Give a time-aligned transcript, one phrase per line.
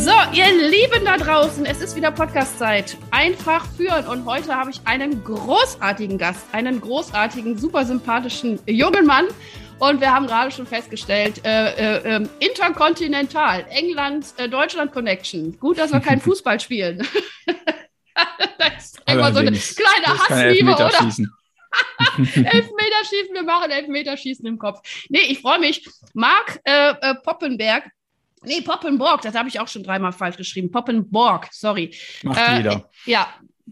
[0.00, 2.96] So, ihr Lieben da draußen, es ist wieder Podcast-Zeit.
[3.10, 4.06] Einfach führen.
[4.06, 9.26] Und heute habe ich einen großartigen Gast, einen großartigen, super sympathischen jungen Mann.
[9.78, 15.58] Und wir haben gerade schon festgestellt, äh, äh, ähm, interkontinental, England, äh, Deutschland Connection.
[15.60, 17.06] Gut, dass wir keinen Fußball spielen.
[18.58, 20.86] das ist immer so eine kleine Hassliebe, oder?
[22.16, 24.80] Elfmeterschießen, wir machen Elfmeterschießen im Kopf.
[25.10, 25.86] Nee, ich freue mich.
[26.14, 27.84] Marc äh, äh, Poppenberg
[28.42, 30.70] Nee, Poppenborg, das habe ich auch schon dreimal falsch geschrieben.
[30.70, 31.94] Poppenborg, sorry.
[32.22, 32.90] Macht äh, jeder.
[33.04, 33.28] Ja,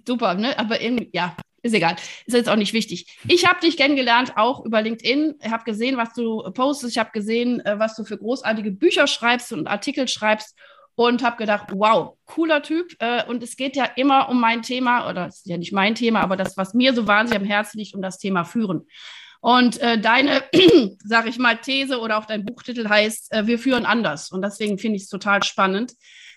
[0.06, 0.58] super, ne?
[0.58, 1.96] Aber irgendwie, ja, ist egal.
[2.26, 3.18] Ist jetzt auch nicht wichtig.
[3.26, 5.36] Ich habe dich kennengelernt, auch über LinkedIn.
[5.42, 6.92] Ich habe gesehen, was du postest.
[6.92, 10.56] Ich habe gesehen, äh, was du für großartige Bücher schreibst und Artikel schreibst
[10.94, 12.94] und habe gedacht, wow, cooler Typ.
[12.98, 15.94] Äh, und es geht ja immer um mein Thema, oder es ist ja nicht mein
[15.94, 18.86] Thema, aber das, was mir so wahnsinnig am Herzen liegt, um das Thema Führen.
[19.40, 20.42] Und äh, deine,
[21.04, 24.30] sage ich mal, These oder auch dein Buchtitel heißt, äh, wir führen anders.
[24.30, 25.92] Und deswegen finde ich es total spannend,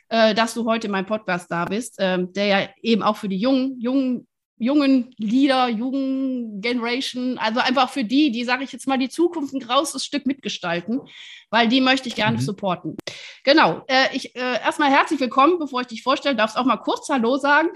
[0.10, 3.30] äh, dass du heute in meinem Podcast da bist, ähm, der ja eben auch für
[3.30, 8.88] die jungen, jungen, jungen Leader, jungen Generation, also einfach für die, die, sage ich jetzt
[8.88, 11.02] mal, die Zukunft ein grauses Stück mitgestalten,
[11.50, 12.42] weil die möchte ich gerne mhm.
[12.42, 12.98] supporten.
[13.44, 13.84] Genau.
[13.88, 17.38] Äh, ich äh, erstmal herzlich willkommen, bevor ich dich vorstelle, darfst auch mal kurz Hallo
[17.38, 17.70] sagen.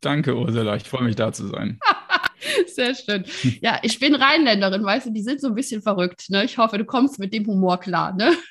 [0.00, 0.76] Danke, Ursula.
[0.76, 1.78] Ich freue mich, da zu sein.
[2.66, 3.24] Sehr schön.
[3.60, 6.30] Ja, ich bin Rheinländerin, weißt du, die sind so ein bisschen verrückt.
[6.30, 6.44] Ne?
[6.44, 8.14] Ich hoffe, du kommst mit dem Humor klar.
[8.14, 8.36] Ne?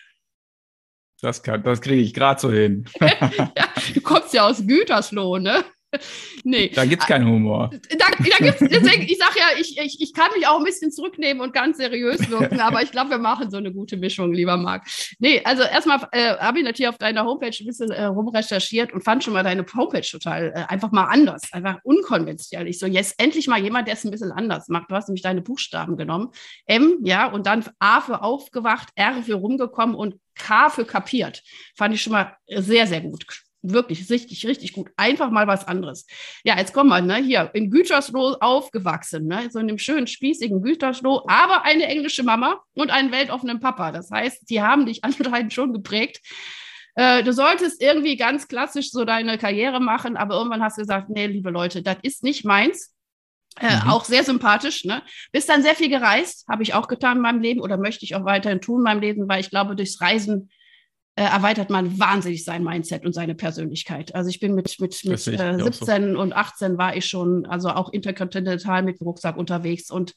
[1.21, 2.85] Das, das kriege ich gerade so hin.
[3.01, 5.65] ja, du kommst ja aus Gütersloh, ne?
[6.43, 6.69] Nee.
[6.69, 7.69] Da gibt es keinen Humor.
[7.71, 10.91] Da, da gibt's, deswegen, ich sage ja, ich, ich, ich kann mich auch ein bisschen
[10.91, 14.57] zurücknehmen und ganz seriös wirken, aber ich glaube, wir machen so eine gute Mischung, lieber
[14.57, 14.85] Marc.
[15.19, 19.03] Nee, also erstmal äh, habe ich natürlich auf deiner Homepage ein bisschen äh, rumrecherchiert und
[19.03, 22.67] fand schon mal deine Homepage total äh, einfach mal anders, einfach unkonventionell.
[22.67, 24.91] Ich so, jetzt endlich mal jemand, der es ein bisschen anders macht.
[24.91, 26.29] Du hast nämlich deine Buchstaben genommen.
[26.65, 31.41] M, ja, und dann A für aufgewacht, R für rumgekommen und K für kapiert.
[31.75, 33.25] Fand ich schon mal sehr, sehr gut
[33.61, 34.89] wirklich richtig, richtig gut.
[34.95, 36.05] Einfach mal was anderes.
[36.43, 40.61] Ja, jetzt kommen wir, ne, hier in Gütersloh aufgewachsen, ne, so in dem schönen, spießigen
[40.61, 43.91] Gütersloh, aber eine englische Mama und einen weltoffenen Papa.
[43.91, 46.21] Das heißt, die haben dich anscheinend schon geprägt.
[46.95, 51.09] Äh, du solltest irgendwie ganz klassisch so deine Karriere machen, aber irgendwann hast du gesagt,
[51.09, 52.93] nee, liebe Leute, das ist nicht meins.
[53.59, 53.89] Äh, mhm.
[53.89, 55.01] Auch sehr sympathisch, ne?
[55.31, 58.15] Bist dann sehr viel gereist, habe ich auch getan in meinem Leben oder möchte ich
[58.15, 60.49] auch weiterhin tun in meinem Leben, weil ich glaube, durchs Reisen
[61.19, 64.15] äh, erweitert man wahnsinnig sein Mindset und seine Persönlichkeit.
[64.15, 66.19] Also ich bin mit, mit, mit äh, 17 so.
[66.21, 70.15] und 18 war ich schon, also auch interkontinental mit Rucksack unterwegs und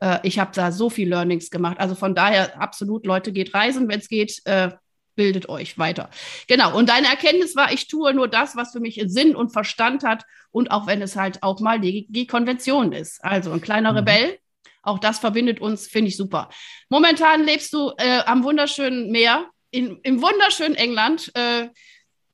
[0.00, 1.78] äh, ich habe da so viel Learnings gemacht.
[1.80, 4.72] Also von daher absolut, Leute, geht reisen, wenn es geht, äh,
[5.16, 6.10] bildet euch weiter.
[6.46, 6.76] Genau.
[6.76, 10.24] Und deine Erkenntnis war, ich tue nur das, was für mich Sinn und Verstand hat
[10.50, 13.24] und auch wenn es halt auch mal die, die Konvention ist.
[13.24, 13.98] Also ein kleiner mhm.
[13.98, 14.38] Rebell,
[14.82, 16.50] auch das verbindet uns, finde ich super.
[16.90, 21.68] Momentan lebst du äh, am wunderschönen Meer in, im wunderschönen England, äh,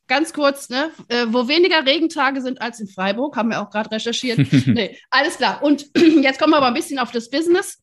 [0.06, 3.90] ganz kurz, ne, äh, wo weniger Regentage sind als in Freiburg, haben wir auch gerade
[3.92, 4.38] recherchiert.
[4.66, 5.62] nee, alles klar.
[5.62, 7.78] Und jetzt kommen wir aber ein bisschen auf das Business.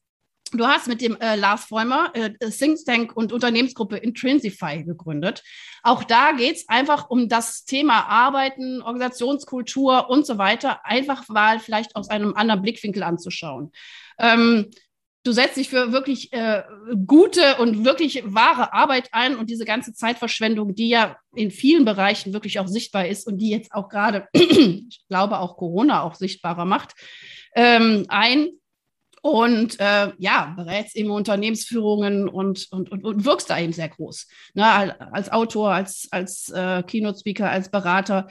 [0.52, 5.44] Du hast mit dem äh, Lars Fräumer äh, Think Tank und Unternehmensgruppe Intrinsify gegründet.
[5.84, 11.60] Auch da geht es einfach um das Thema Arbeiten, Organisationskultur und so weiter, einfach mal
[11.60, 13.72] vielleicht aus einem anderen Blickwinkel anzuschauen.
[14.20, 14.70] Ähm,
[15.28, 16.64] du setzt dich für wirklich äh,
[17.06, 22.32] gute und wirklich wahre Arbeit ein und diese ganze Zeitverschwendung, die ja in vielen Bereichen
[22.32, 26.64] wirklich auch sichtbar ist und die jetzt auch gerade, ich glaube, auch Corona auch sichtbarer
[26.64, 26.94] macht,
[27.56, 28.48] ähm, ein.
[29.28, 34.26] Und äh, ja, berätst eben Unternehmensführungen und, und, und, und wirkst da eben sehr groß.
[34.54, 38.28] Ne, als Autor, als, als äh, Keynote-Speaker, als Berater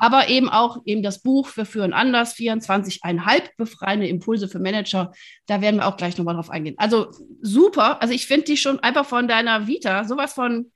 [0.00, 5.12] aber eben auch eben das Buch Wir führen anders, 24,5 befreiende Impulse für Manager.
[5.46, 6.76] Da werden wir auch gleich nochmal drauf eingehen.
[6.78, 7.10] Also
[7.42, 8.00] super.
[8.00, 10.70] Also ich finde die schon einfach von deiner Vita sowas von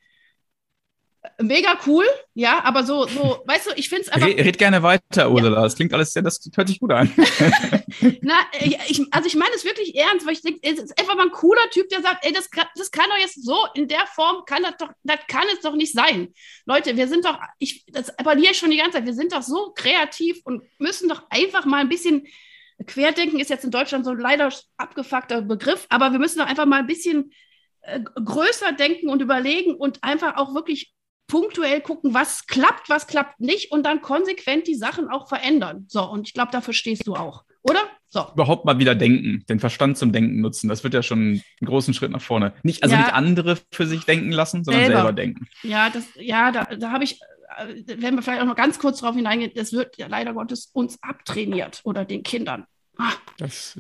[1.41, 2.05] mega cool,
[2.35, 4.27] ja, aber so, so, weißt du, ich finde es einfach.
[4.27, 5.57] Red, red, gerne weiter, Ursula.
[5.57, 5.63] Ja.
[5.63, 7.13] Das klingt alles sehr, das hört sich gut an.
[8.23, 11.27] Na, ich, also ich meine es wirklich ernst, weil ich denke, es ist einfach mal
[11.27, 14.45] ein cooler Typ, der sagt, ey, das, das kann doch jetzt so in der Form,
[14.47, 16.33] kann das doch, das kann es doch nicht sein.
[16.67, 19.43] Leute, wir sind doch, ich, das appelliere ich schon die ganze Zeit, wir sind doch
[19.43, 22.27] so kreativ und müssen doch einfach mal ein bisschen,
[22.87, 26.67] Querdenken ist jetzt in Deutschland so ein leider abgefuckter Begriff, aber wir müssen doch einfach
[26.67, 27.33] mal ein bisschen
[27.83, 30.93] äh, größer denken und überlegen und einfach auch wirklich
[31.33, 35.87] punktuell gucken, was klappt, was klappt nicht und dann konsequent die Sachen auch verändern.
[35.89, 37.81] So, und ich glaube, dafür stehst du auch, oder?
[38.09, 38.27] So.
[38.35, 40.69] Überhaupt mal wieder denken, den Verstand zum Denken nutzen.
[40.69, 42.53] Das wird ja schon einen großen Schritt nach vorne.
[42.63, 43.01] Nicht, also ja.
[43.01, 45.47] nicht andere für sich denken lassen, sondern selber, selber denken.
[45.63, 47.19] Ja, das, ja, da, da habe ich,
[47.57, 50.69] äh, wenn wir vielleicht auch noch ganz kurz darauf hineingehen, das wird ja leider Gottes
[50.75, 52.67] uns abtrainiert oder den Kindern.
[52.99, 53.13] Ah,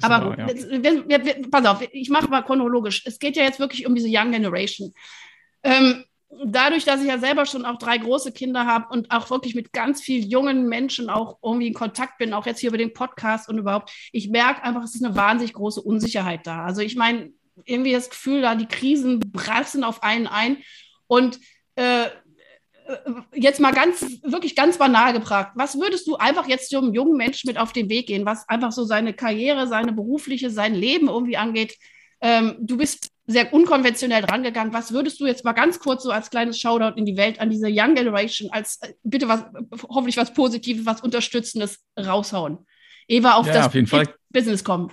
[0.00, 0.46] aber wahr, ja.
[0.48, 3.02] wir, wir, wir, pass auf, ich mache mal chronologisch.
[3.04, 4.94] Es geht ja jetzt wirklich um diese Young Generation.
[5.62, 6.06] Ähm,
[6.44, 9.72] dadurch, dass ich ja selber schon auch drei große Kinder habe und auch wirklich mit
[9.72, 13.48] ganz vielen jungen Menschen auch irgendwie in Kontakt bin, auch jetzt hier über den Podcast
[13.48, 16.64] und überhaupt, ich merke einfach, es ist eine wahnsinnig große Unsicherheit da.
[16.64, 17.32] Also ich meine,
[17.64, 20.58] irgendwie das Gefühl, da die Krisen brassen auf einen ein
[21.06, 21.38] und
[21.76, 22.06] äh,
[23.34, 27.48] jetzt mal ganz, wirklich ganz banal gefragt, was würdest du einfach jetzt einem jungen Menschen
[27.48, 31.36] mit auf den Weg gehen, was einfach so seine Karriere, seine berufliche, sein Leben irgendwie
[31.36, 31.76] angeht?
[32.20, 34.72] Ähm, du bist sehr unkonventionell drangegangen.
[34.72, 37.50] Was würdest du jetzt mal ganz kurz so als kleines Shoutout in die Welt an
[37.50, 39.44] diese Young Generation als äh, bitte was,
[39.88, 42.58] hoffentlich was Positives, was Unterstützendes raushauen?
[43.08, 44.90] Eva, auf ja, das auf Business kommen.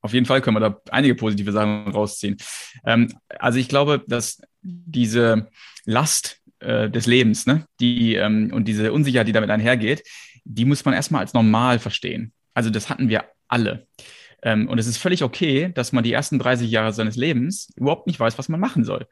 [0.00, 2.36] Auf jeden Fall können wir da einige positive Sachen rausziehen.
[2.84, 5.48] Ähm, also ich glaube, dass diese
[5.84, 10.02] Last äh, des Lebens, ne, die ähm, und diese Unsicherheit, die damit einhergeht,
[10.44, 12.32] die muss man erstmal als normal verstehen.
[12.52, 13.86] Also das hatten wir alle.
[14.44, 18.06] Ähm, und es ist völlig okay, dass man die ersten 30 Jahre seines Lebens überhaupt
[18.06, 19.06] nicht weiß, was man machen soll.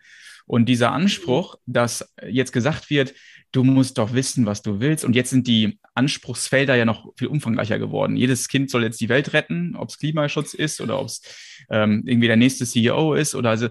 [0.44, 3.14] Und dieser Anspruch, dass jetzt gesagt wird,
[3.52, 5.04] du musst doch wissen, was du willst.
[5.04, 8.16] Und jetzt sind die Anspruchsfelder ja noch viel umfangreicher geworden.
[8.16, 11.22] Jedes Kind soll jetzt die Welt retten, ob es Klimaschutz ist oder ob es
[11.70, 13.68] ähm, irgendwie der nächste CEO ist oder also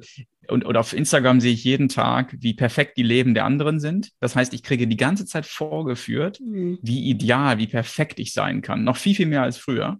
[0.48, 4.12] und, und auf Instagram sehe ich jeden Tag, wie perfekt die Leben der anderen sind.
[4.20, 6.78] Das heißt, ich kriege die ganze Zeit vorgeführt, mhm.
[6.82, 8.84] wie ideal, wie perfekt ich sein kann.
[8.84, 10.00] Noch viel, viel mehr als früher.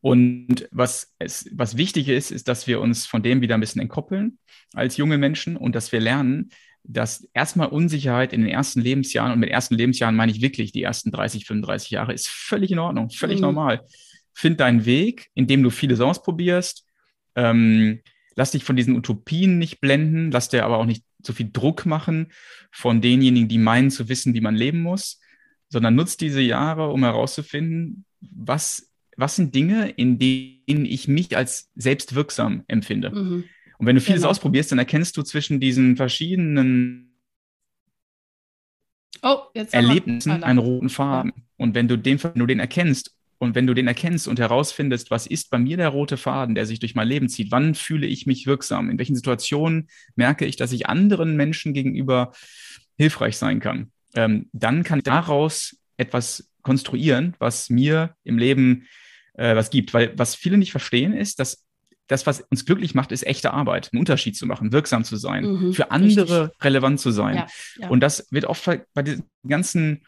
[0.00, 3.82] Und was, es, was wichtig ist, ist, dass wir uns von dem wieder ein bisschen
[3.82, 4.38] entkoppeln
[4.74, 6.50] als junge Menschen und dass wir lernen,
[6.84, 10.82] dass erstmal Unsicherheit in den ersten Lebensjahren, und mit ersten Lebensjahren meine ich wirklich die
[10.82, 13.42] ersten 30, 35 Jahre, ist völlig in Ordnung, völlig mhm.
[13.42, 13.86] normal.
[14.32, 16.86] Find deinen Weg, indem du vieles ausprobierst.
[17.34, 18.00] Ähm,
[18.36, 21.86] lass dich von diesen Utopien nicht blenden, lass dir aber auch nicht so viel Druck
[21.86, 22.32] machen
[22.70, 25.20] von denjenigen, die meinen zu wissen, wie man leben muss,
[25.68, 28.87] sondern nutzt diese Jahre, um herauszufinden, was
[29.18, 33.10] was sind Dinge, in denen ich mich als selbstwirksam empfinde?
[33.10, 33.44] Mhm.
[33.78, 34.30] Und wenn du vieles genau.
[34.30, 37.16] ausprobierst, dann erkennst du zwischen diesen verschiedenen
[39.22, 41.32] oh, Erlebnissen einen roten Faden.
[41.34, 41.42] Ja.
[41.56, 45.10] Und wenn du, den, wenn du den erkennst und wenn du den erkennst und herausfindest,
[45.10, 48.06] was ist bei mir der rote Faden, der sich durch mein Leben zieht, wann fühle
[48.06, 52.32] ich mich wirksam, in welchen Situationen merke ich, dass ich anderen Menschen gegenüber
[52.96, 58.86] hilfreich sein kann, ähm, dann kann ich daraus etwas konstruieren, was mir im Leben
[59.38, 59.94] äh, was gibt.
[59.94, 61.64] Weil was viele nicht verstehen ist, dass
[62.08, 65.44] das, was uns glücklich macht, ist echte Arbeit, einen Unterschied zu machen, wirksam zu sein,
[65.44, 66.64] mhm, für andere richtig.
[66.64, 67.36] relevant zu sein.
[67.36, 67.46] Ja,
[67.80, 67.88] ja.
[67.88, 70.02] Und das wird oft bei diesen ganzen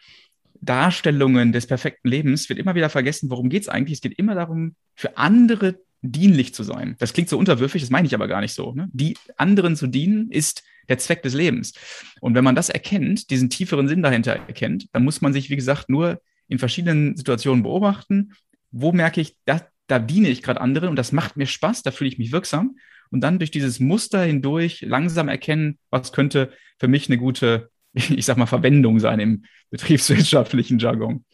[0.61, 3.97] Darstellungen des perfekten Lebens, wird immer wieder vergessen, worum geht es eigentlich?
[3.97, 6.95] Es geht immer darum, für andere dienlich zu sein.
[6.99, 8.73] Das klingt so unterwürfig, das meine ich aber gar nicht so.
[8.73, 8.89] Ne?
[8.91, 11.73] Die anderen zu dienen ist der Zweck des Lebens.
[12.19, 15.55] Und wenn man das erkennt, diesen tieferen Sinn dahinter erkennt, dann muss man sich, wie
[15.55, 18.33] gesagt, nur in verschiedenen Situationen beobachten
[18.71, 21.91] wo merke ich, da, da diene ich gerade anderen und das macht mir Spaß, da
[21.91, 22.77] fühle ich mich wirksam.
[23.11, 28.25] Und dann durch dieses Muster hindurch langsam erkennen, was könnte für mich eine gute, ich
[28.25, 31.25] sag mal, Verwendung sein im betriebswirtschaftlichen Jargon.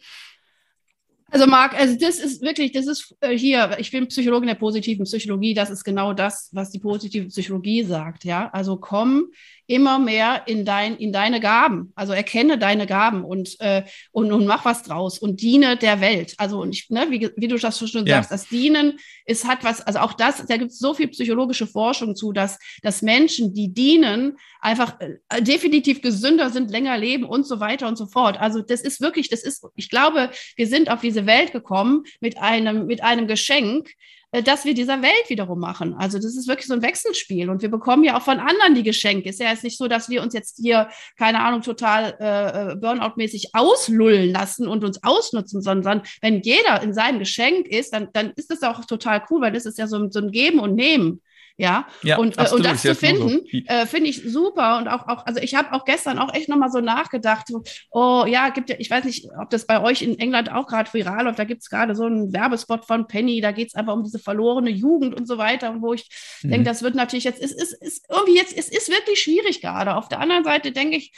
[1.30, 5.04] Also Marc, also das ist wirklich, das ist äh, hier, ich bin Psychologin der positiven
[5.04, 8.48] Psychologie, das ist genau das, was die positive Psychologie sagt, ja.
[8.50, 9.26] Also komm
[9.68, 11.92] immer mehr in, dein, in deine Gaben.
[11.94, 16.34] Also erkenne deine Gaben und, äh, und, und mach was draus und diene der Welt.
[16.38, 18.16] Also und ich, ne, wie, wie du das schon ja.
[18.16, 21.66] sagst, das Dienen ist, hat was, also auch das, da gibt es so viel psychologische
[21.66, 27.46] Forschung zu, dass, dass Menschen, die dienen, einfach äh, definitiv gesünder sind, länger leben und
[27.46, 28.40] so weiter und so fort.
[28.40, 32.38] Also das ist wirklich, das ist, ich glaube, wir sind auf diese Welt gekommen mit
[32.38, 33.90] einem, mit einem Geschenk,
[34.30, 35.94] dass wir dieser Welt wiederum machen.
[35.94, 38.82] Also das ist wirklich so ein Wechselspiel und wir bekommen ja auch von anderen die
[38.82, 39.30] Geschenke.
[39.30, 42.76] Ist ja jetzt nicht so, dass wir uns jetzt hier, keine Ahnung, total äh, äh,
[42.76, 48.32] Burnout-mäßig auslullen lassen und uns ausnutzen, sondern wenn jeder in seinem Geschenk ist, dann, dann
[48.36, 51.22] ist das auch total cool, weil das ist ja so, so ein Geben und Nehmen.
[51.60, 53.58] Ja, ja und, absolut, und das zu finden, so.
[53.66, 54.78] äh, finde ich super.
[54.78, 58.24] Und auch, auch also ich habe auch gestern auch echt nochmal so nachgedacht, so, oh
[58.28, 61.24] ja, gibt ja, ich weiß nicht, ob das bei euch in England auch gerade viral
[61.24, 64.04] läuft, da gibt es gerade so einen Werbespot von Penny, da geht es einfach um
[64.04, 65.72] diese verlorene Jugend und so weiter.
[65.72, 66.08] Und wo ich
[66.42, 66.50] mhm.
[66.50, 69.96] denke, das wird natürlich jetzt, es ist, ist irgendwie jetzt, es ist wirklich schwierig gerade.
[69.96, 71.12] Auf der anderen Seite denke ich,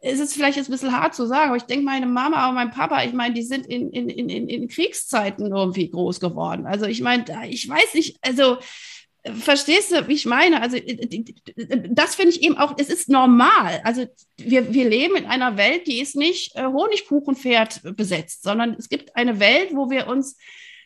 [0.00, 2.54] ist es vielleicht jetzt ein bisschen hart zu sagen, aber ich denke, meine Mama und
[2.54, 6.66] mein Papa, ich meine, die sind in, in, in, in Kriegszeiten irgendwie groß geworden.
[6.66, 8.56] Also ich meine, ich weiß nicht, also
[9.24, 10.62] verstehst du, wie ich meine?
[10.62, 11.24] Also äh,
[11.90, 13.80] das finde ich eben auch, es ist normal.
[13.84, 18.88] Also wir, wir leben in einer Welt, die ist nicht äh, Honigkuchenpferd besetzt, sondern es
[18.88, 20.36] gibt eine Welt, wo wir uns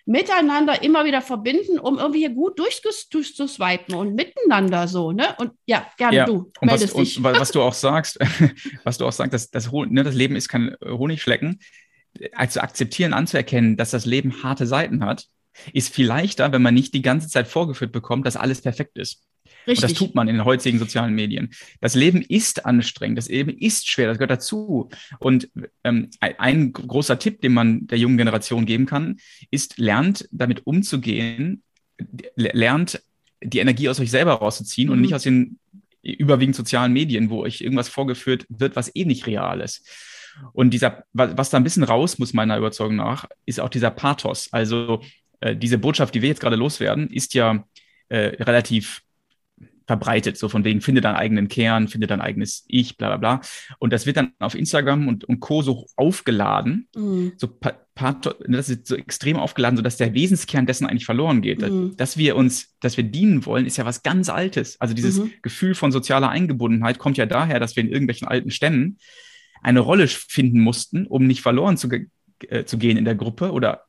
[0.05, 5.35] miteinander immer wieder verbinden, um irgendwie hier gut durchzuswipen und miteinander so, ne?
[5.39, 6.53] Und ja, gerne ja, du.
[6.61, 7.17] Und was, dich.
[7.17, 8.19] Und was du auch sagst,
[8.85, 11.59] was du auch sagst, das, das, ne, das Leben ist kein Honigschlecken.
[12.33, 15.27] Also akzeptieren, anzuerkennen, dass das Leben harte Seiten hat,
[15.73, 19.23] ist viel leichter, wenn man nicht die ganze Zeit vorgeführt bekommt, dass alles perfekt ist.
[19.67, 19.83] Richtig.
[19.85, 21.51] Und das tut man in den heutigen sozialen Medien.
[21.81, 24.91] Das Leben ist anstrengend, das Leben ist schwer, das gehört dazu.
[25.19, 25.51] Und
[25.83, 29.17] ähm, ein großer Tipp, den man der jungen Generation geben kann,
[29.51, 31.63] ist, lernt damit umzugehen,
[32.37, 33.03] lernt
[33.43, 34.93] die Energie aus euch selber rauszuziehen mhm.
[34.93, 35.59] und nicht aus den
[36.03, 39.87] überwiegend sozialen Medien, wo euch irgendwas vorgeführt wird, was eh nicht real ist.
[40.53, 44.49] Und dieser, was da ein bisschen raus muss, meiner Überzeugung nach, ist auch dieser Pathos.
[44.53, 45.01] Also
[45.41, 47.65] äh, diese Botschaft, die wir jetzt gerade loswerden, ist ja
[48.09, 49.03] äh, relativ
[49.87, 53.41] verbreitet, so von wegen, finde deinen eigenen Kern, finde dein eigenes Ich, bla bla bla.
[53.79, 55.63] Und das wird dann auf Instagram und, und Co.
[55.63, 57.33] so aufgeladen, mhm.
[57.37, 57.49] so
[58.49, 61.63] das ist so extrem aufgeladen, sodass der Wesenskern dessen eigentlich verloren geht.
[61.63, 61.97] Mhm.
[61.97, 64.79] Dass wir uns, dass wir dienen wollen, ist ja was ganz Altes.
[64.81, 65.33] Also dieses mhm.
[65.41, 68.99] Gefühl von sozialer Eingebundenheit kommt ja daher, dass wir in irgendwelchen alten Stämmen
[69.63, 71.89] eine Rolle finden mussten, um nicht verloren zu,
[72.49, 73.86] äh, zu gehen in der Gruppe oder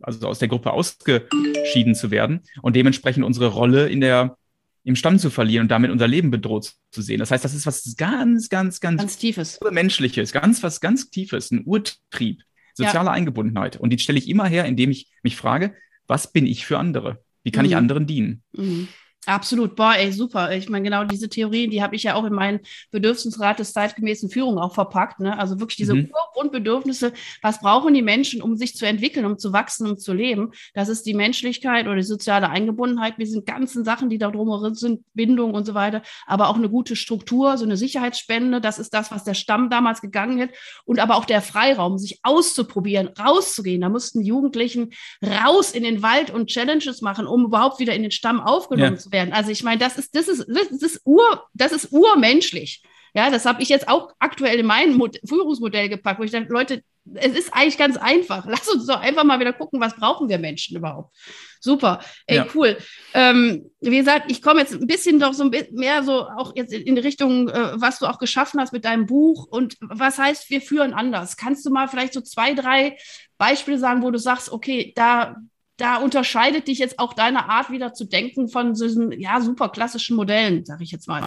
[0.00, 4.36] also aus der Gruppe ausgeschieden zu werden und dementsprechend unsere Rolle in der
[4.84, 7.18] im Stamm zu verlieren und damit unser Leben bedroht zu sehen.
[7.18, 11.50] Das heißt, das ist was ganz, ganz, ganz, ganz tiefes, menschliches, ganz was ganz tiefes,
[11.50, 13.12] ein Urtrieb, soziale ja.
[13.12, 13.76] Eingebundenheit.
[13.76, 15.74] Und die stelle ich immer her, indem ich mich frage,
[16.06, 17.22] was bin ich für andere?
[17.42, 17.70] Wie kann mhm.
[17.70, 18.42] ich anderen dienen?
[18.52, 18.88] Mhm.
[19.26, 20.52] Absolut, boah, ey, super.
[20.52, 22.60] Ich meine, genau diese Theorien, die habe ich ja auch in meinen
[22.90, 25.20] Bedürfnisrat des zeitgemäßen Führung auch verpackt.
[25.20, 25.38] Ne?
[25.38, 26.10] Also wirklich diese mhm.
[26.32, 30.52] Grundbedürfnisse, was brauchen die Menschen, um sich zu entwickeln, um zu wachsen, um zu leben?
[30.72, 34.74] Das ist die Menschlichkeit oder die soziale Eingebundenheit, mit diesen ganzen Sachen, die da drumherum
[34.74, 38.94] sind, Bindung und so weiter, aber auch eine gute Struktur, so eine Sicherheitsspende, das ist
[38.94, 40.54] das, was der Stamm damals gegangen ist.
[40.86, 43.82] Und aber auch der Freiraum, sich auszuprobieren, rauszugehen.
[43.82, 44.90] Da mussten Jugendlichen
[45.22, 48.98] raus in den Wald und Challenges machen, um überhaupt wieder in den Stamm aufgenommen ja.
[48.98, 49.32] zu werden werden.
[49.32, 52.82] Also ich meine, das ist, das ist, das ist ur, das ist urmenschlich.
[53.14, 56.52] Ja, das habe ich jetzt auch aktuell in mein Mod Führungsmodell gepackt, wo ich dachte,
[56.52, 56.82] Leute,
[57.14, 58.44] es ist eigentlich ganz einfach.
[58.48, 61.16] Lass uns doch einfach mal wieder gucken, was brauchen wir Menschen überhaupt.
[61.60, 62.46] Super, ey, ja.
[62.54, 62.76] cool.
[63.14, 66.52] Ähm, wie gesagt, ich komme jetzt ein bisschen doch so ein bisschen mehr so auch
[66.54, 70.18] jetzt in, in Richtung, äh, was du auch geschaffen hast mit deinem Buch und was
[70.18, 71.36] heißt, wir führen anders.
[71.36, 72.96] Kannst du mal vielleicht so zwei, drei
[73.38, 75.34] Beispiele sagen, wo du sagst, okay, da
[75.78, 80.16] da unterscheidet dich jetzt auch deine Art wieder zu denken von diesen ja super klassischen
[80.16, 81.24] Modellen, sage ich jetzt mal.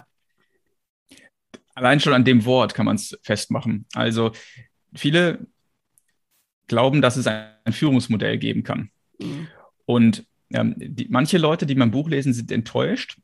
[1.74, 3.86] Allein schon an dem Wort kann man es festmachen.
[3.94, 4.32] Also
[4.94, 5.46] viele
[6.68, 8.90] glauben, dass es ein Führungsmodell geben kann.
[9.18, 9.48] Mhm.
[9.86, 13.18] Und ähm, die, manche Leute, die mein Buch lesen, sind enttäuscht,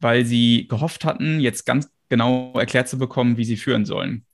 [0.00, 4.24] weil sie gehofft hatten, jetzt ganz genau erklärt zu bekommen, wie sie führen sollen.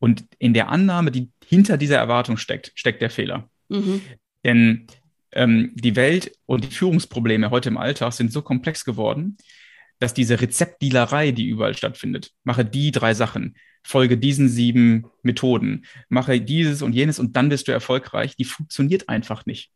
[0.00, 3.48] Und in der Annahme, die hinter dieser Erwartung steckt, steckt der Fehler.
[3.68, 4.02] Mhm.
[4.44, 4.86] Denn
[5.34, 9.36] ähm, die Welt und die Führungsprobleme heute im Alltag sind so komplex geworden,
[9.98, 16.40] dass diese Rezeptdealerei, die überall stattfindet, mache die drei Sachen, folge diesen sieben Methoden, mache
[16.40, 19.70] dieses und jenes und dann bist du erfolgreich, die funktioniert einfach nicht.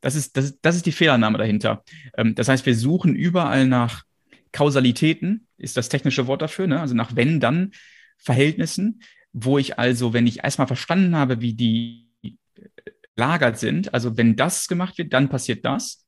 [0.00, 1.82] Das ist, das das ist die Fehlannahme dahinter.
[2.16, 4.04] Ähm, das heißt, wir suchen überall nach
[4.52, 6.80] Kausalitäten, ist das technische Wort dafür, ne?
[6.80, 9.00] also nach Wenn-Dann-Verhältnissen,
[9.32, 12.04] wo ich also, wenn ich erstmal verstanden habe, wie die
[13.16, 13.92] gelagert sind.
[13.94, 16.04] Also wenn das gemacht wird, dann passiert das.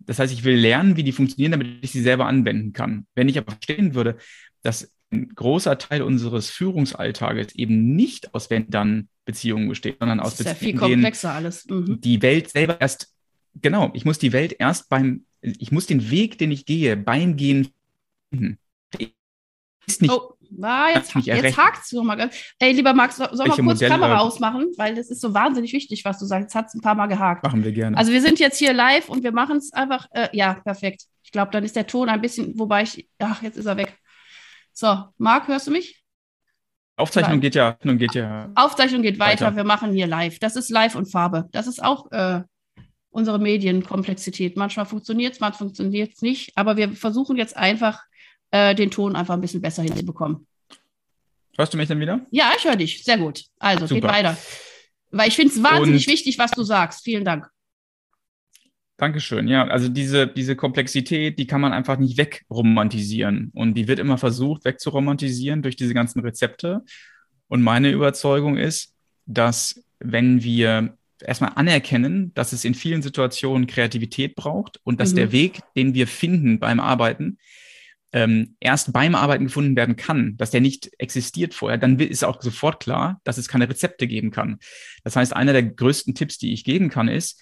[0.00, 3.06] Das heißt, ich will lernen, wie die funktionieren, damit ich sie selber anwenden kann.
[3.14, 4.16] Wenn ich aber verstehen würde,
[4.62, 10.58] dass ein großer Teil unseres Führungsalltages eben nicht aus Wenn-Dann-Beziehungen besteht, sondern aus Beziehungen, ja
[10.58, 11.66] viel komplexer alles.
[11.66, 12.00] Mhm.
[12.00, 13.12] die Welt selber erst,
[13.60, 17.36] genau, ich muss die Welt erst beim, ich muss den Weg, den ich gehe, beim
[17.36, 17.68] Gehen
[18.30, 18.58] finden.
[19.86, 20.36] Ist nicht oh.
[20.62, 22.34] Ah, jetzt, jetzt hakt es nochmal ganz.
[22.58, 24.66] Ey, lieber Max, sollen wir kurz Modelle, Kamera ausmachen?
[24.76, 26.44] Weil das ist so wahnsinnig wichtig, was du sagst.
[26.44, 27.44] Jetzt hat es ein paar Mal gehakt.
[27.44, 27.96] Machen wir gerne.
[27.96, 30.06] Also wir sind jetzt hier live und wir machen es einfach.
[30.12, 31.04] Äh, ja, perfekt.
[31.22, 33.08] Ich glaube, dann ist der Ton ein bisschen, wobei ich.
[33.18, 33.96] Ach, jetzt ist er weg.
[34.72, 36.02] So, Marc, hörst du mich?
[36.96, 37.40] Aufzeichnung Nein.
[37.40, 38.50] geht ja, geht ja.
[38.54, 39.46] Aufzeichnung geht weiter.
[39.46, 39.56] weiter.
[39.56, 40.38] Wir machen hier live.
[40.38, 41.48] Das ist live und Farbe.
[41.52, 42.42] Das ist auch äh,
[43.10, 44.56] unsere Medienkomplexität.
[44.56, 46.52] Manchmal funktioniert es, manchmal funktioniert es nicht.
[46.56, 48.02] Aber wir versuchen jetzt einfach
[48.50, 50.46] äh, den Ton einfach ein bisschen besser hinzubekommen.
[51.56, 52.24] Hörst du mich denn wieder?
[52.30, 53.04] Ja, ich höre dich.
[53.04, 53.44] Sehr gut.
[53.58, 54.00] Also, Super.
[54.00, 54.36] geht weiter.
[55.10, 57.04] Weil ich finde es wahnsinnig Und wichtig, was du sagst.
[57.04, 57.48] Vielen Dank.
[58.96, 59.48] Dankeschön.
[59.48, 63.50] Ja, also diese, diese Komplexität, die kann man einfach nicht wegromantisieren.
[63.54, 66.82] Und die wird immer versucht wegzuromantisieren durch diese ganzen Rezepte.
[67.48, 74.34] Und meine Überzeugung ist, dass wenn wir erstmal anerkennen, dass es in vielen Situationen Kreativität
[74.36, 75.16] braucht und dass Mhm.
[75.16, 77.38] der Weg, den wir finden beim Arbeiten,
[78.12, 82.42] ähm, erst beim Arbeiten gefunden werden kann, dass der nicht existiert vorher, dann ist auch
[82.42, 84.58] sofort klar, dass es keine Rezepte geben kann.
[85.04, 87.40] Das heißt, einer der größten Tipps, die ich geben kann, ist,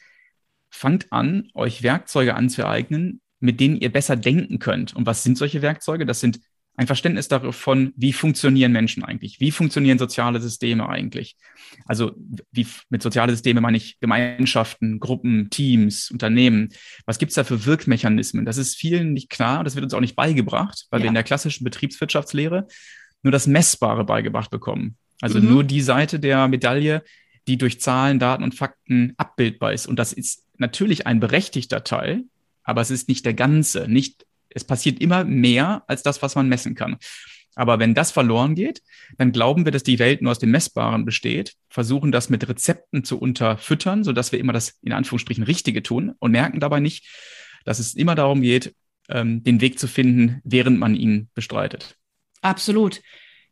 [0.71, 4.95] fangt an, euch Werkzeuge anzueignen, mit denen ihr besser denken könnt.
[4.95, 6.05] Und was sind solche Werkzeuge?
[6.05, 6.41] Das sind
[6.79, 9.41] ein Verständnis davon, wie funktionieren Menschen eigentlich?
[9.41, 11.37] Wie funktionieren soziale Systeme eigentlich?
[11.87, 12.13] Also
[12.53, 16.69] wie mit soziale Systeme meine ich Gemeinschaften, Gruppen, Teams, Unternehmen.
[17.05, 18.45] Was gibt's da für Wirkmechanismen?
[18.45, 21.09] Das ist vielen nicht klar das wird uns auch nicht beigebracht, weil wir Ja.
[21.11, 22.69] in der klassischen Betriebswirtschaftslehre
[23.25, 24.97] nur das Messbare beigebracht bekommen.
[25.21, 25.49] Also Mhm.
[25.49, 27.03] nur die Seite der Medaille,
[27.49, 29.89] die durch Zahlen, Daten und Fakten abbildbar ist.
[29.89, 32.23] Und das ist natürlich ein berechtigter Teil,
[32.63, 33.89] aber es ist nicht der ganze.
[33.89, 36.97] Nicht, es passiert immer mehr als das, was man messen kann.
[37.55, 38.83] Aber wenn das verloren geht,
[39.17, 43.03] dann glauben wir, dass die Welt nur aus dem Messbaren besteht, versuchen das mit Rezepten
[43.03, 47.09] zu unterfüttern, sodass wir immer das in Anführungsstrichen Richtige tun und merken dabei nicht,
[47.65, 48.75] dass es immer darum geht,
[49.09, 51.97] ähm, den Weg zu finden, während man ihn bestreitet.
[52.43, 53.01] Absolut.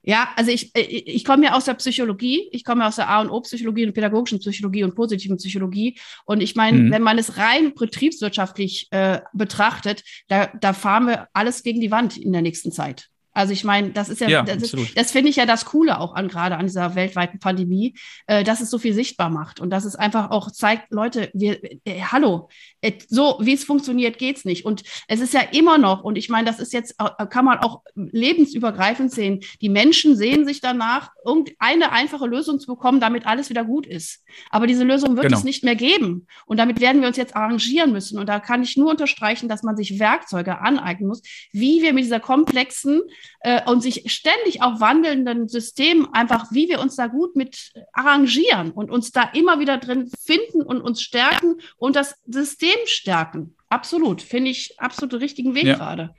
[0.09, 3.09] Ja, also ich, ich, ich komme ja aus der Psychologie, ich komme ja aus der
[3.09, 5.99] A und O-Psychologie und pädagogischen Psychologie und positiven Psychologie.
[6.25, 6.93] Und ich meine, Mhm.
[6.93, 12.17] wenn man es rein betriebswirtschaftlich äh, betrachtet, da, da fahren wir alles gegen die Wand
[12.17, 13.09] in der nächsten Zeit.
[13.37, 16.15] Also ich meine, das ist ja, Ja, das, das finde ich ja das Coole auch
[16.15, 17.95] an gerade an dieser weltweiten Pandemie,
[18.27, 21.63] äh, dass es so viel sichtbar macht und dass es einfach auch zeigt, Leute, wir,
[21.85, 22.49] äh, hallo,
[22.81, 24.65] äh, so wie es funktioniert, geht's nicht.
[24.65, 27.59] Und es ist ja immer noch, und ich meine, das ist jetzt, äh, kann man
[27.59, 29.41] auch lebensübergreifend sehen.
[29.61, 34.25] Die Menschen sehen sich danach, irgendeine einfache Lösung zu bekommen, damit alles wieder gut ist.
[34.51, 35.37] Aber diese Lösung wird Genau.
[35.39, 36.27] es nicht mehr geben.
[36.47, 38.19] Und damit werden wir uns jetzt arrangieren müssen.
[38.19, 41.21] Und da kann ich nur unterstreichen, dass man sich Werkzeuge aneignen muss,
[41.53, 43.03] wie wir mit dieser komplexen
[43.41, 48.71] äh, und sich ständig auch wandelnden System einfach, wie wir uns da gut mit arrangieren
[48.73, 53.55] und uns da immer wieder drin finden und uns stärken und das System stärken.
[53.69, 55.77] Absolut, finde ich absolut den richtigen Weg Ja.
[55.77, 56.15] gerade.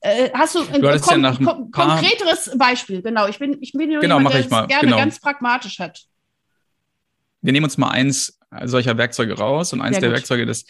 [0.00, 1.00] Äh, hast du ein Du ja ein
[1.44, 3.00] kon paar- konkreteres Beispiel?
[3.00, 4.98] Genau, ich bin, ich bin Genau, jemand, der ich mal, gerne genau.
[4.98, 6.04] ganz pragmatisch hat.
[7.40, 10.16] Wir nehmen uns mal eins solcher Werkzeuge raus und eins Sehr der gut.
[10.18, 10.64] Werkzeuge, das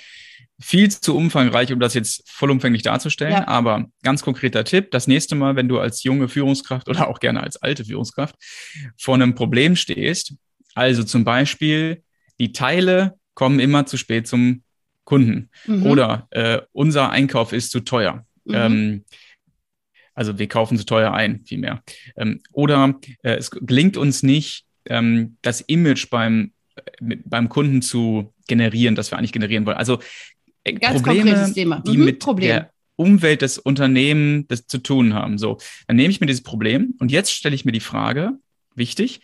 [0.60, 3.32] viel zu umfangreich, um das jetzt vollumfänglich darzustellen.
[3.32, 3.48] Ja.
[3.48, 7.42] Aber ganz konkreter Tipp, das nächste Mal, wenn du als junge Führungskraft oder auch gerne
[7.42, 8.36] als alte Führungskraft
[8.96, 10.34] vor einem Problem stehst,
[10.74, 12.02] also zum Beispiel,
[12.38, 14.62] die Teile kommen immer zu spät zum
[15.04, 15.86] Kunden Mhm.
[15.86, 18.24] oder äh, unser Einkauf ist zu teuer.
[18.44, 18.54] Mhm.
[18.54, 19.04] Ähm,
[20.14, 21.82] also wir kaufen zu teuer ein, vielmehr.
[22.16, 26.52] Ähm, oder äh, es gelingt uns nicht, ähm, das Image beim,
[27.00, 29.76] mit, beim Kunden zu generieren, das wir eigentlich generieren wollen.
[29.76, 30.00] Also
[30.64, 31.80] äh, Ganz Probleme, konkretes Thema.
[31.86, 32.48] die Mhm, mit Problem.
[32.48, 35.36] der Umwelt des Unternehmens das zu tun haben.
[35.38, 35.58] So,
[35.88, 38.32] dann nehme ich mir dieses Problem und jetzt stelle ich mir die Frage,
[38.74, 39.20] wichtig,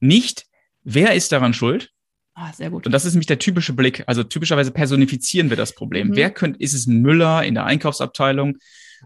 [0.00, 0.46] nicht,
[0.82, 1.90] wer ist daran schuld,
[2.34, 2.86] Ah, sehr gut.
[2.86, 4.02] und das ist nämlich der typische Blick.
[4.06, 6.08] Also typischerweise personifizieren wir das Problem.
[6.08, 6.16] Mhm.
[6.16, 8.56] Wer könnte, ist es Müller in der Einkaufsabteilung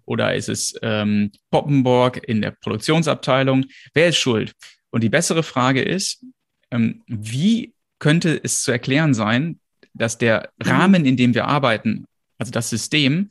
[0.05, 3.65] oder ist es ähm, Poppenborg in der Produktionsabteilung?
[3.95, 4.53] Wer ist schuld?
[4.91, 6.25] Und die bessere Frage ist,
[6.71, 7.75] ähm, wie
[8.07, 9.59] könnte es zu erklären sein,
[9.93, 10.71] dass der Mhm.
[10.71, 12.05] Rahmen, in dem wir arbeiten,
[12.39, 13.31] also das System,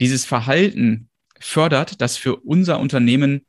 [0.00, 3.46] dieses Verhalten fördert, das für unser Unternehmen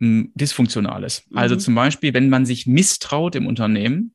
[0.00, 1.22] mh, dysfunktional ist.
[1.34, 1.60] Also Mhm.
[1.60, 4.12] zum Beispiel, wenn man sich misstraut im Unternehmen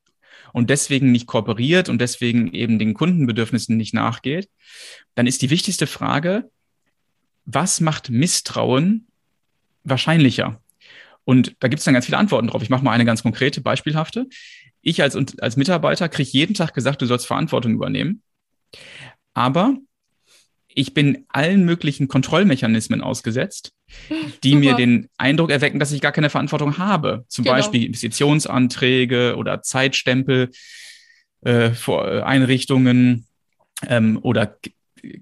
[0.52, 4.50] und deswegen nicht kooperiert und deswegen eben den Kundenbedürfnissen nicht nachgeht,
[5.14, 6.50] dann ist die wichtigste Frage,
[7.46, 9.06] was macht Misstrauen
[9.84, 10.60] wahrscheinlicher?
[11.24, 12.62] Und da gibt es dann ganz viele Antworten drauf.
[12.62, 14.26] Ich mache mal eine ganz konkrete, beispielhafte.
[14.80, 18.22] Ich als, als Mitarbeiter kriege jeden Tag gesagt, du sollst Verantwortung übernehmen.
[19.34, 19.76] Aber
[20.68, 23.72] ich bin allen möglichen Kontrollmechanismen ausgesetzt,
[24.44, 24.60] die Super.
[24.60, 27.24] mir den Eindruck erwecken, dass ich gar keine Verantwortung habe.
[27.28, 27.56] Zum Genau.
[27.56, 30.50] Beispiel Investitionsanträge oder Zeitstempel
[31.40, 33.26] äh, vor äh, Einrichtungen
[33.86, 34.58] ähm, oder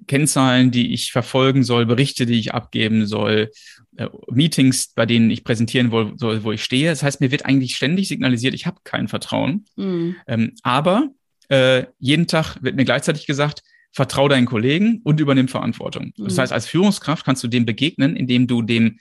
[0.06, 3.50] Kennzahlen, die ich verfolgen soll, Berichte, die ich abgeben soll,
[3.96, 6.88] äh, Meetings, bei denen ich präsentieren soll, wo ich stehe.
[6.90, 9.64] Das heißt, mir wird eigentlich ständig signalisiert, ich habe kein Vertrauen.
[9.76, 10.16] Mhm.
[10.26, 11.08] Ähm, aber
[11.48, 13.62] äh, jeden Tag wird mir gleichzeitig gesagt,
[13.92, 16.12] vertrau deinen Kollegen und übernimm Verantwortung.
[16.18, 16.40] Das Mhm.
[16.40, 18.98] heißt, als Führungskraft kannst du dem begegnen, indem du dem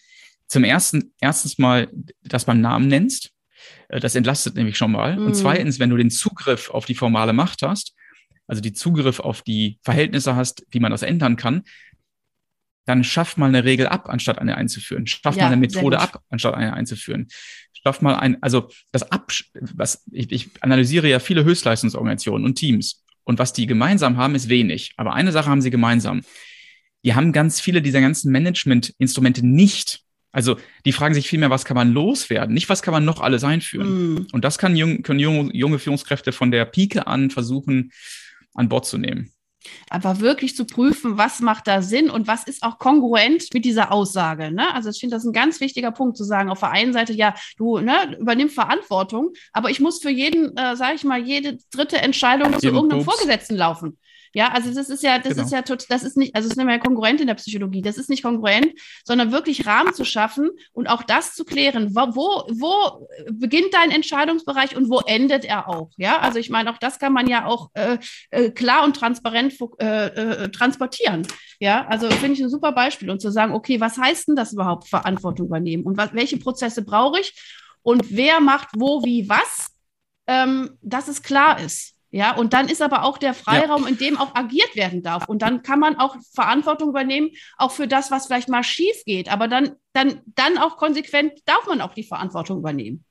[0.48, 1.90] zum ersten, erstens mal
[2.24, 3.32] das beim Namen nennst.
[3.90, 5.18] Äh, Das entlastet nämlich schon mal.
[5.18, 5.26] Mhm.
[5.28, 7.94] Und zweitens, wenn du den Zugriff auf die formale Macht hast,
[8.48, 11.64] also die Zugriff auf die Verhältnisse hast, wie man das ändern kann,
[12.86, 15.08] dann schaff mal eine Regel ab, anstatt eine einzuführen.
[15.08, 17.28] Schaff Ja, mal eine Methode ab, anstatt eine einzuführen.
[17.74, 23.04] Schaff mal ein, also das ab, was ich, ich analysiere ja viele Höchstleistungsorganisationen und Teams.
[23.24, 24.94] Und was die gemeinsam haben, ist wenig.
[24.98, 26.22] Aber eine Sache haben sie gemeinsam.
[27.04, 30.02] Die haben ganz viele dieser ganzen Management-Instrumente nicht.
[30.32, 33.44] Also die fragen sich vielmehr, was kann man loswerden, nicht was kann man noch alles
[33.44, 34.14] einführen.
[34.14, 34.28] Mm.
[34.32, 37.92] Und das kann jung, können junge, junge Führungskräfte von der Pike an versuchen,
[38.56, 39.32] an Bord zu nehmen.
[39.90, 43.92] Aber wirklich zu prüfen, was macht da Sinn und was ist auch kongruent mit dieser
[43.92, 44.52] Aussage.
[44.52, 44.74] Ne?
[44.74, 47.34] Also ich finde das ein ganz wichtiger Punkt zu sagen, auf der einen Seite, ja,
[47.58, 51.98] du ne, übernimm Verantwortung, aber ich muss für jeden, äh, sage ich mal, jede dritte
[51.98, 53.18] Entscheidung zu irgendeinem Pups.
[53.18, 53.98] Vorgesetzten laufen.
[54.36, 55.46] Ja, also das ist ja, das genau.
[55.46, 57.82] ist ja das ist nicht, also es ist nicht mehr kongruent in der Psychologie.
[57.82, 58.74] Das ist nicht kongruent,
[59.06, 61.96] sondern wirklich Rahmen zu schaffen und auch das zu klären.
[61.96, 65.92] Wo, wo, wo beginnt dein Entscheidungsbereich und wo endet er auch?
[65.96, 67.98] Ja, also ich meine, auch das kann man ja auch äh,
[68.30, 71.26] äh klar und transparent äh, äh, transportieren.
[71.62, 74.52] Ja, also finde ich ein super Beispiel und zu sagen, okay, was heißt denn das
[74.52, 77.34] überhaupt, Verantwortung übernehmen und was, welche Prozesse brauche ich
[77.84, 79.72] und wer macht wo, wie, was,
[80.28, 81.95] ähm, dass es klar ist.
[82.16, 83.90] Ja, und dann ist aber auch der Freiraum, ja.
[83.90, 85.28] in dem auch agiert werden darf.
[85.28, 89.30] Und dann kann man auch Verantwortung übernehmen, auch für das, was vielleicht mal schief geht.
[89.30, 93.04] Aber dann, dann, dann auch konsequent darf man auch die Verantwortung übernehmen.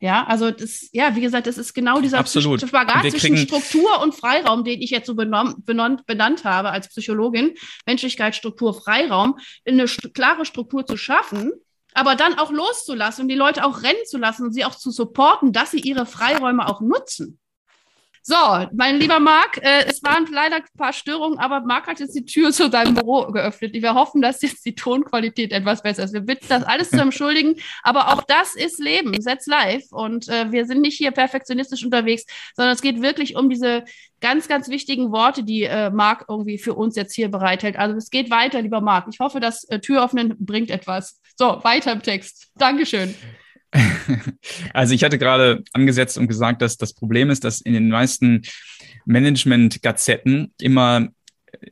[0.00, 2.60] Ja, also das, ja, wie gesagt, das ist genau dieser Absolut.
[2.60, 7.54] Spagat zwischen Struktur und Freiraum, den ich jetzt so benannt, benannt habe als Psychologin.
[7.86, 11.52] Menschlichkeit, Struktur, Freiraum, eine st klare Struktur zu schaffen,
[11.94, 14.90] aber dann auch loszulassen und die Leute auch rennen zu lassen und sie auch zu
[14.90, 17.38] supporten, dass sie ihre Freiräume auch nutzen.
[18.28, 18.36] So,
[18.74, 22.26] mein lieber Marc, äh, es waren leider ein paar Störungen, aber Marc hat jetzt die
[22.26, 23.72] Tür zu deinem Büro geöffnet.
[23.72, 26.12] Wir hoffen, dass jetzt die Tonqualität etwas besser ist.
[26.12, 29.90] Wir bitten das alles zu entschuldigen, aber auch das ist Leben, Setz live.
[29.92, 33.84] Und äh, wir sind nicht hier perfektionistisch unterwegs, sondern es geht wirklich um diese
[34.20, 37.78] ganz, ganz wichtigen Worte, die äh, Marc irgendwie für uns jetzt hier bereithält.
[37.78, 39.06] Also es geht weiter, lieber Marc.
[39.10, 41.18] Ich hoffe, das äh, Türöffnen bringt etwas.
[41.38, 42.50] So, weiter im Text.
[42.58, 43.14] Dankeschön.
[44.72, 48.42] Also ich hatte gerade angesetzt und gesagt, dass das Problem ist, dass in den meisten
[49.04, 51.08] Management-Gazetten immer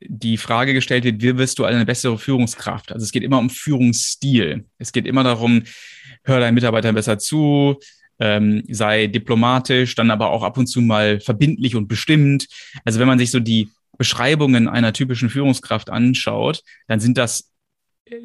[0.00, 2.92] die Frage gestellt wird, wie wirst du eine bessere Führungskraft?
[2.92, 4.64] Also es geht immer um Führungsstil.
[4.78, 5.62] Es geht immer darum,
[6.24, 7.78] hör deinen Mitarbeitern besser zu,
[8.18, 12.48] ähm, sei diplomatisch, dann aber auch ab und zu mal verbindlich und bestimmt.
[12.84, 17.50] Also wenn man sich so die Beschreibungen einer typischen Führungskraft anschaut, dann sind das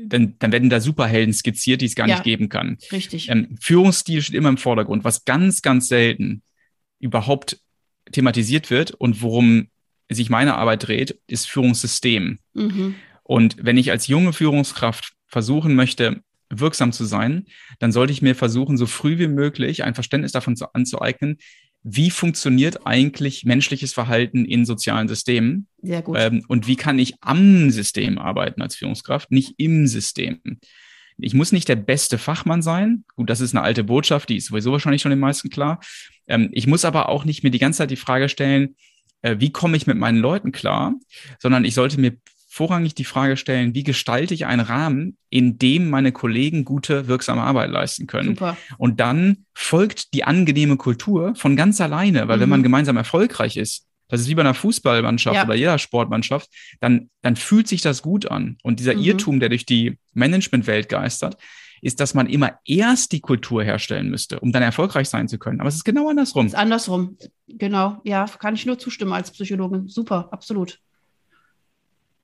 [0.05, 2.77] dann, dann werden da Superhelden skizziert, die es gar ja, nicht geben kann.
[2.91, 3.29] Richtig.
[3.29, 6.43] Ähm, Führungsstil steht immer im Vordergrund, was ganz, ganz selten
[6.99, 7.59] überhaupt
[8.11, 9.69] thematisiert wird und worum
[10.09, 12.39] sich meine Arbeit dreht, ist Führungssystem.
[12.53, 12.95] Mhm.
[13.23, 17.45] Und wenn ich als junge Führungskraft versuchen möchte, wirksam zu sein,
[17.79, 21.37] dann sollte ich mir versuchen, so früh wie möglich ein Verständnis davon zu, anzueignen,
[21.83, 25.67] wie funktioniert eigentlich menschliches Verhalten in sozialen Systemen?
[25.81, 26.17] Sehr gut.
[26.19, 30.39] Ähm, und wie kann ich am System arbeiten als Führungskraft, nicht im System?
[31.17, 33.03] Ich muss nicht der beste Fachmann sein.
[33.15, 35.79] Gut, das ist eine alte Botschaft, die ist sowieso wahrscheinlich schon den meisten klar.
[36.27, 38.75] Ähm, ich muss aber auch nicht mir die ganze Zeit die Frage stellen,
[39.21, 40.95] äh, wie komme ich mit meinen Leuten klar,
[41.39, 42.17] sondern ich sollte mir
[42.53, 47.41] vorrangig die Frage stellen, wie gestalte ich einen Rahmen, in dem meine Kollegen gute, wirksame
[47.41, 48.35] Arbeit leisten können.
[48.35, 48.57] Super.
[48.77, 52.41] Und dann folgt die angenehme Kultur von ganz alleine, weil mhm.
[52.41, 55.45] wenn man gemeinsam erfolgreich ist, das ist wie bei einer Fußballmannschaft ja.
[55.45, 56.49] oder jeder Sportmannschaft,
[56.81, 58.57] dann, dann fühlt sich das gut an.
[58.63, 59.01] Und dieser mhm.
[59.03, 61.37] Irrtum, der durch die Managementwelt geistert,
[61.81, 65.61] ist, dass man immer erst die Kultur herstellen müsste, um dann erfolgreich sein zu können.
[65.61, 66.47] Aber es ist genau andersrum.
[66.47, 67.17] Es ist andersrum.
[67.47, 68.01] Genau.
[68.03, 69.87] Ja, kann ich nur zustimmen als Psychologin.
[69.87, 70.79] Super, absolut.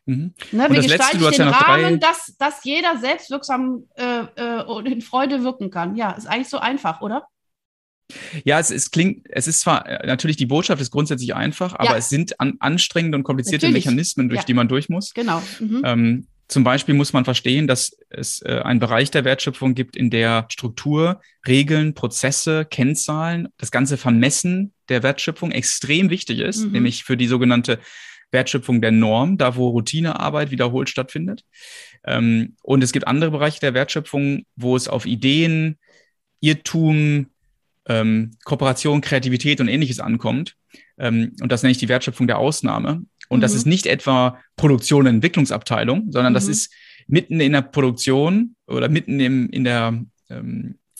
[0.08, 0.34] Mhm.
[0.54, 5.02] Ne, wie gestalte ich den ja Rahmen, dass, dass jeder selbstwirksam äh, äh, und in
[5.02, 5.96] Freude wirken kann?
[5.96, 7.28] Ja, ist eigentlich so einfach, oder?
[8.46, 11.91] Ja, es, es klingt, es ist zwar äh, natürlich die Botschaft ist grundsätzlich einfach, aber
[11.91, 11.98] ja.
[11.98, 13.86] es sind an, anstrengende und komplizierte natürlich.
[13.86, 14.46] Mechanismen, durch ja.
[14.46, 15.13] die man durch muss.
[15.13, 15.43] Genau.
[15.60, 15.82] Mhm.
[15.84, 20.10] Ähm, zum Beispiel muss man verstehen, dass es äh, einen Bereich der Wertschöpfung gibt, in
[20.10, 26.72] der Struktur, Regeln, Prozesse, Kennzahlen, das ganze Vermessen der Wertschöpfung extrem wichtig ist, mhm.
[26.72, 27.80] nämlich für die sogenannte
[28.32, 31.44] Wertschöpfung der Norm, da wo Routinearbeit wiederholt stattfindet.
[32.06, 35.78] Ähm, und es gibt andere Bereiche der Wertschöpfung, wo es auf Ideen,
[36.40, 37.28] Irrtum,
[37.88, 40.56] ähm, Kooperation, Kreativität und ähnliches ankommt.
[40.98, 43.04] Ähm, und das nenne ich die Wertschöpfung der Ausnahme.
[43.30, 43.42] Und mhm.
[43.42, 46.36] das ist nicht etwa Produktion und Entwicklungsabteilung, sondern mhm.
[46.36, 46.74] das ist
[47.08, 50.06] mitten in der Produktion oder mitten im, in der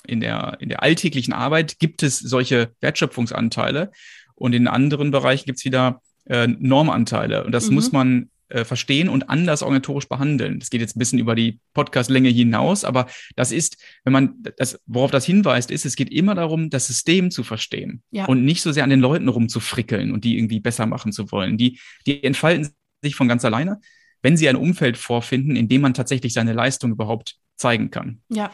[0.08, 3.92] in der, in der alltäglichen Arbeit gibt es solche Wertschöpfungsanteile
[4.36, 7.44] und in anderen Bereichen gibt es wieder äh, Normanteile.
[7.44, 7.76] Und das mhm.
[7.76, 10.60] muss man äh, verstehen und anders organisatorisch behandeln.
[10.60, 14.80] Das geht jetzt ein bisschen über die Podcastlänge hinaus, aber das ist, wenn man das,
[14.86, 18.26] worauf das hinweist, ist, es geht immer darum, das System zu verstehen ja.
[18.26, 21.58] und nicht so sehr an den Leuten rumzufrickeln und die irgendwie besser machen zu wollen.
[21.58, 22.70] Die, die entfalten
[23.02, 23.82] sich von ganz alleine,
[24.22, 28.22] wenn sie ein Umfeld vorfinden, in dem man tatsächlich seine Leistung überhaupt zeigen kann.
[28.30, 28.52] Ja.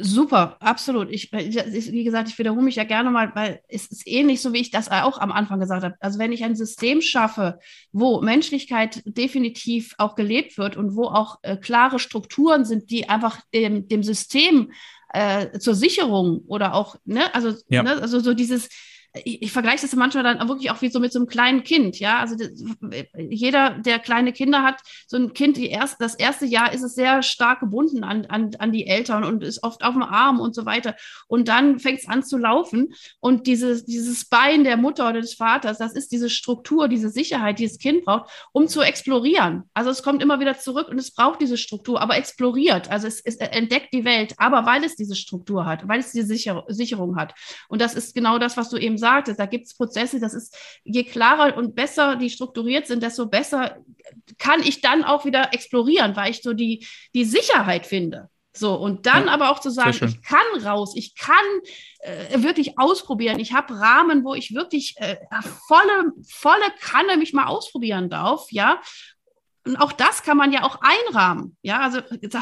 [0.00, 1.10] Super, absolut.
[1.10, 4.60] Ich, wie gesagt, ich wiederhole mich ja gerne mal, weil es ist ähnlich so, wie
[4.60, 5.96] ich das auch am Anfang gesagt habe.
[5.98, 7.58] Also wenn ich ein System schaffe,
[7.90, 13.40] wo Menschlichkeit definitiv auch gelebt wird und wo auch äh, klare Strukturen sind, die einfach
[13.52, 14.70] dem, dem System
[15.12, 17.82] äh, zur Sicherung oder auch, ne, also, ja.
[17.82, 18.68] ne, also so dieses,
[19.14, 21.98] ich, ich vergleiche das manchmal dann wirklich auch wie so mit so einem kleinen Kind,
[21.98, 22.18] ja.
[22.18, 22.50] Also das,
[23.16, 27.22] jeder, der kleine Kinder hat, so ein Kind, erst, das erste Jahr ist es sehr
[27.22, 30.64] stark gebunden an, an, an die Eltern und ist oft auf dem Arm und so
[30.64, 30.96] weiter.
[31.28, 35.34] Und dann fängt es an zu laufen und dieses, dieses Bein der Mutter oder des
[35.34, 39.64] Vaters, das ist diese Struktur, diese Sicherheit, die das Kind braucht, um zu explorieren.
[39.74, 42.90] Also es kommt immer wieder zurück und es braucht diese Struktur, aber exploriert.
[42.90, 46.26] Also es, es entdeckt die Welt, aber weil es diese Struktur hat, weil es diese
[46.26, 47.34] Sicher Sicherung hat.
[47.68, 50.56] Und das ist genau das, was du eben sagtest, da gibt es Prozesse, das ist,
[50.84, 53.76] je klarer und besser die strukturiert sind, desto besser
[54.38, 58.28] kann ich dann auch wieder explorieren, weil ich so die, die Sicherheit finde.
[58.54, 61.34] So, und dann ja, aber auch zu sagen, ich kann raus, ich kann
[62.00, 63.38] äh, wirklich ausprobieren.
[63.38, 65.16] Ich habe Rahmen, wo ich wirklich äh,
[65.66, 68.80] volle, volle Kanne mich mal ausprobieren darf, ja.
[69.64, 71.56] Und auch das kann man ja auch einrahmen.
[71.62, 72.00] Ja, also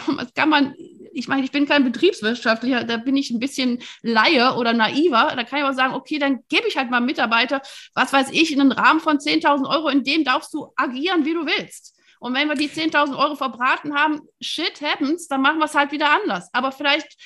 [0.09, 0.75] mal, kann man,
[1.13, 5.33] ich meine, ich bin kein Betriebswirtschaftlicher, da bin ich ein bisschen Laie oder naiver.
[5.37, 7.61] Da kann ich auch sagen, okay, dann gebe ich halt mal Mitarbeiter,
[7.95, 11.35] was weiß ich, in einen Rahmen von 10.000 Euro, in dem darfst du agieren, wie
[11.35, 11.97] du willst.
[12.21, 15.91] Und wenn wir die 10.000 Euro verbraten haben, shit happens, dann machen wir es halt
[15.93, 16.49] wieder anders.
[16.53, 17.17] Aber vielleicht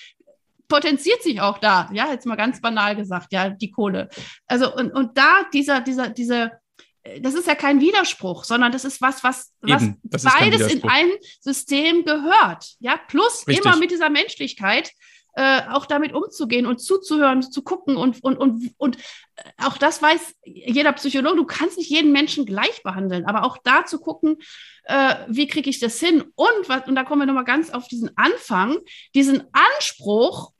[0.68, 4.08] potenziert sich auch da, ja, jetzt mal ganz banal gesagt, ja, die Kohle.
[4.46, 6.52] Also, und, und da dieser, dieser, diese,
[7.20, 11.08] das ist ja kein Widerspruch, sondern das ist was, was, Eben, was beides in ein
[11.40, 12.76] System gehört.
[12.80, 13.64] Ja, plus Richtig.
[13.64, 14.90] immer mit dieser Menschlichkeit
[15.36, 18.98] äh, auch damit umzugehen und zuzuhören, zu gucken und, und, und, und
[19.58, 23.84] auch das weiß jeder Psychologe, du kannst nicht jeden Menschen gleich behandeln, aber auch da
[23.84, 24.36] zu gucken,
[24.84, 27.88] äh, wie kriege ich das hin und was, und da kommen wir nochmal ganz auf
[27.88, 28.78] diesen Anfang,
[29.14, 30.52] diesen Anspruch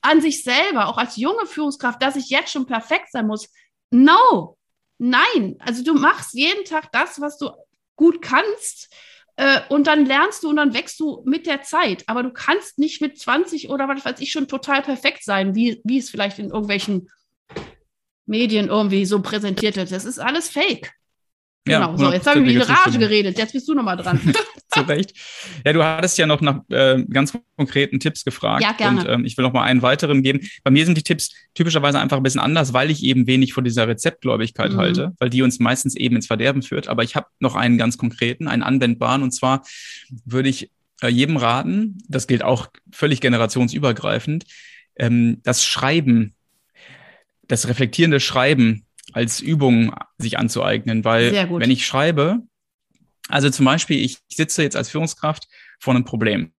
[0.00, 3.48] an sich selber, auch als junge Führungskraft, dass ich jetzt schon perfekt sein muss.
[3.90, 4.56] No,
[5.04, 7.50] Nein, also du machst jeden Tag das, was du
[7.96, 8.88] gut kannst.
[9.34, 12.04] Äh, und dann lernst du und dann wächst du mit der Zeit.
[12.06, 15.80] Aber du kannst nicht mit 20 oder was weiß ich schon total perfekt sein, wie,
[15.82, 17.10] wie es vielleicht in irgendwelchen
[18.26, 19.90] Medien irgendwie so präsentiert wird.
[19.90, 20.92] Das ist alles Fake.
[21.64, 24.18] Genau, ja, so, jetzt habe ich wie Rage geredet, jetzt bist du nochmal dran.
[24.74, 25.12] Zu Recht.
[25.64, 28.64] Ja, du hattest ja noch nach äh, ganz konkreten Tipps gefragt.
[28.64, 29.00] Ja, gerne.
[29.00, 30.40] Und ähm, ich will noch mal einen weiteren geben.
[30.64, 33.62] Bei mir sind die Tipps typischerweise einfach ein bisschen anders, weil ich eben wenig von
[33.62, 34.76] dieser Rezeptgläubigkeit mhm.
[34.76, 36.88] halte, weil die uns meistens eben ins Verderben führt.
[36.88, 39.22] Aber ich habe noch einen ganz konkreten, einen anwendbaren.
[39.22, 39.62] Und zwar
[40.24, 40.70] würde ich
[41.00, 44.46] äh, jedem raten, das gilt auch völlig generationsübergreifend,
[44.96, 46.34] ähm, das Schreiben,
[47.46, 52.40] das reflektierende Schreiben als Übung sich anzueignen, weil wenn ich schreibe,
[53.28, 55.48] also zum Beispiel, ich sitze jetzt als Führungskraft
[55.78, 56.52] vor einem Problem.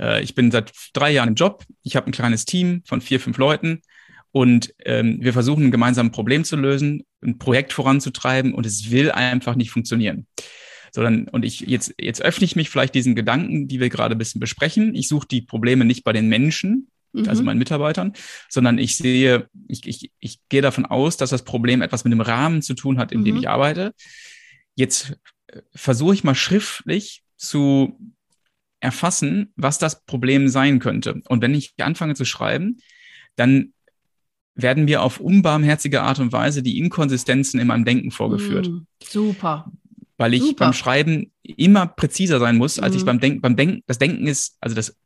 [0.00, 3.20] Äh, ich bin seit drei Jahren im Job, ich habe ein kleines Team von vier,
[3.20, 3.82] fünf Leuten
[4.30, 9.10] und ähm, wir versuchen gemeinsam ein Problem zu lösen, ein Projekt voranzutreiben und es will
[9.10, 10.26] einfach nicht funktionieren.
[10.94, 14.18] Sondern, und ich jetzt, jetzt öffne ich mich vielleicht diesen Gedanken, die wir gerade ein
[14.18, 14.94] bisschen besprechen.
[14.94, 17.28] Ich suche die Probleme nicht bei den Menschen, mhm.
[17.28, 18.12] also meinen Mitarbeitern,
[18.48, 22.20] sondern ich sehe, ich, ich, ich gehe davon aus, dass das Problem etwas mit dem
[22.20, 23.24] Rahmen zu tun hat, in mhm.
[23.24, 23.94] dem ich arbeite.
[24.74, 27.98] Jetzt äh, versuche ich mal schriftlich zu
[28.80, 31.20] erfassen, was das Problem sein könnte.
[31.28, 32.78] Und wenn ich anfange zu schreiben,
[33.36, 33.72] dann
[34.54, 38.68] werden mir auf unbarmherzige Art und Weise die Inkonsistenzen in meinem Denken vorgeführt.
[38.68, 39.70] Mm, super.
[40.18, 40.66] Weil ich super.
[40.66, 42.98] beim Schreiben immer präziser sein muss, als mm.
[42.98, 44.96] ich beim Denken, beim Denken, das Denken ist, also das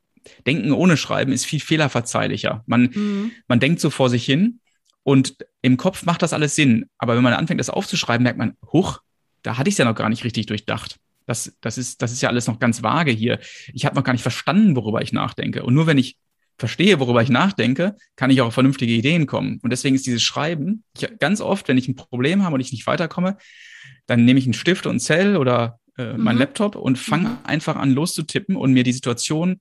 [0.47, 2.63] Denken ohne Schreiben ist viel fehlerverzeihlicher.
[2.67, 3.33] Man, mhm.
[3.49, 4.61] man denkt so vor sich hin
[5.03, 6.87] und im Kopf macht das alles Sinn.
[6.99, 9.01] Aber wenn man anfängt, das aufzuschreiben, merkt man, huch,
[9.43, 10.97] da hatte ich es ja noch gar nicht richtig durchdacht.
[11.27, 13.39] Das, das, ist, das ist ja alles noch ganz vage hier.
[13.73, 15.63] Ich habe noch gar nicht verstanden, worüber ich nachdenke.
[15.63, 16.17] Und nur wenn ich
[16.59, 19.61] verstehe, worüber ich nachdenke, kann ich auch auf vernünftige Ideen kommen.
[19.63, 22.73] Und deswegen ist dieses Schreiben, ich, ganz oft, wenn ich ein Problem habe und ich
[22.73, 23.37] nicht weiterkomme,
[24.07, 26.25] dann nehme ich einen Stift und Zell oder äh, mhm.
[26.25, 27.39] meinen Laptop und fange mhm.
[27.45, 29.61] einfach an loszutippen und mir die Situation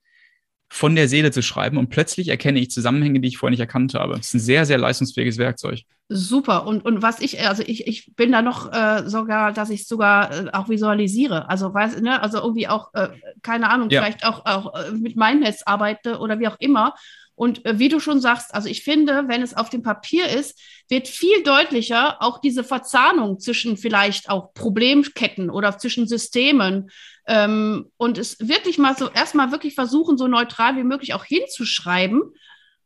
[0.69, 3.93] von der Seele zu schreiben und plötzlich erkenne ich Zusammenhänge, die ich vorher nicht erkannt
[3.93, 4.17] habe.
[4.17, 5.81] Das ist ein sehr, sehr leistungsfähiges Werkzeug.
[6.09, 6.67] Super.
[6.67, 10.31] Und, und was ich, also ich, ich bin da noch äh, sogar, dass ich sogar
[10.31, 11.49] äh, auch visualisiere.
[11.49, 13.09] Also weiß, ne, also irgendwie auch, äh,
[13.41, 14.01] keine Ahnung, ja.
[14.01, 16.93] vielleicht auch, auch äh, mit Mindmaps arbeite oder wie auch immer.
[17.35, 20.59] Und äh, wie du schon sagst, also ich finde, wenn es auf dem Papier ist,
[20.89, 26.89] wird viel deutlicher auch diese Verzahnung zwischen vielleicht auch Problemketten oder zwischen Systemen
[27.27, 32.21] ähm, und es wirklich mal so erstmal wirklich versuchen, so neutral wie möglich auch hinzuschreiben,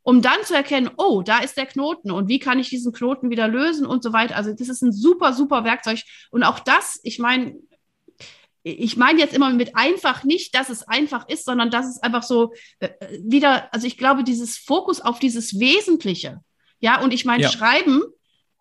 [0.01, 3.29] um dann zu erkennen, oh, da ist der Knoten und wie kann ich diesen Knoten
[3.29, 4.35] wieder lösen und so weiter.
[4.35, 6.01] Also das ist ein super, super Werkzeug.
[6.31, 7.55] Und auch das, ich meine,
[8.63, 12.23] ich meine jetzt immer mit einfach nicht, dass es einfach ist, sondern dass es einfach
[12.23, 12.89] so äh,
[13.23, 16.41] wieder, also ich glaube, dieses Fokus auf dieses Wesentliche.
[16.79, 17.49] Ja, und ich meine, ja.
[17.49, 18.01] Schreiben,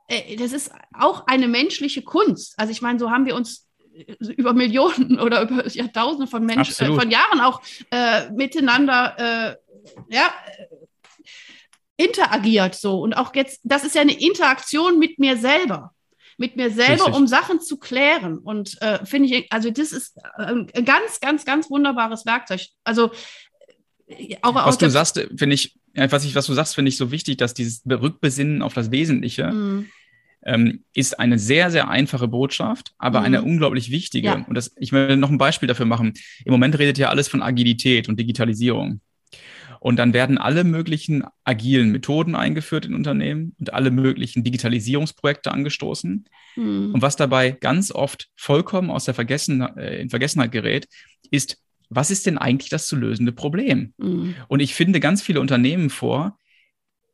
[0.09, 2.55] äh, das ist auch eine menschliche Kunst.
[2.57, 6.87] Also ich meine, so haben wir uns äh, über Millionen oder über Jahrtausende von Menschen,
[6.87, 10.33] äh, von Jahren auch äh, miteinander, äh, ja,
[11.97, 13.01] interagiert so.
[13.01, 15.93] Und auch jetzt, das ist ja eine Interaktion mit mir selber
[16.39, 17.15] mit mir selber, Richtig.
[17.15, 18.39] um Sachen zu klären.
[18.39, 22.61] Und äh, finde ich, also das ist ein ganz, ganz, ganz wunderbares Werkzeug.
[22.85, 23.11] Also
[24.41, 27.37] auch was du sagst, finde ich, was ich, was du sagst, finde ich so wichtig,
[27.37, 29.91] dass dieses Rückbesinnen auf das Wesentliche mhm.
[30.45, 33.27] ähm, ist eine sehr, sehr einfache Botschaft, aber mhm.
[33.27, 34.29] eine unglaublich wichtige.
[34.29, 34.45] Ja.
[34.49, 36.15] Und das, ich will noch ein Beispiel dafür machen.
[36.45, 39.01] Im Moment redet ja alles von Agilität und Digitalisierung.
[39.81, 46.25] Und dann werden alle möglichen agilen Methoden eingeführt in Unternehmen und alle möglichen Digitalisierungsprojekte angestoßen.
[46.57, 46.95] Mhm.
[46.95, 50.89] Und was dabei ganz oft vollkommen aus der Vergessen, äh, in Vergessenheit gerät,
[51.31, 51.59] ist,
[51.91, 53.95] was ist denn eigentlich das zu lösende Problem?
[53.99, 54.35] Mhm.
[54.49, 56.39] Und ich finde ganz viele Unternehmen vor,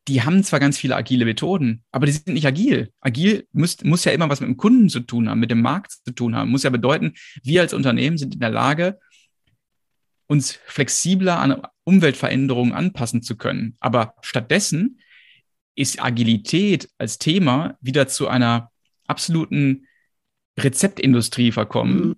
[0.07, 2.91] die haben zwar ganz viele agile Methoden, aber die sind nicht agil.
[3.01, 5.93] Agil muss, muss ja immer was mit dem Kunden zu tun haben, mit dem Markt
[6.05, 6.51] zu tun haben.
[6.51, 8.99] Muss ja bedeuten, wir als Unternehmen sind in der Lage,
[10.27, 13.77] uns flexibler an Umweltveränderungen anpassen zu können.
[13.79, 14.99] Aber stattdessen
[15.75, 18.71] ist Agilität als Thema wieder zu einer
[19.07, 19.87] absoluten
[20.57, 22.15] Rezeptindustrie verkommen, mhm.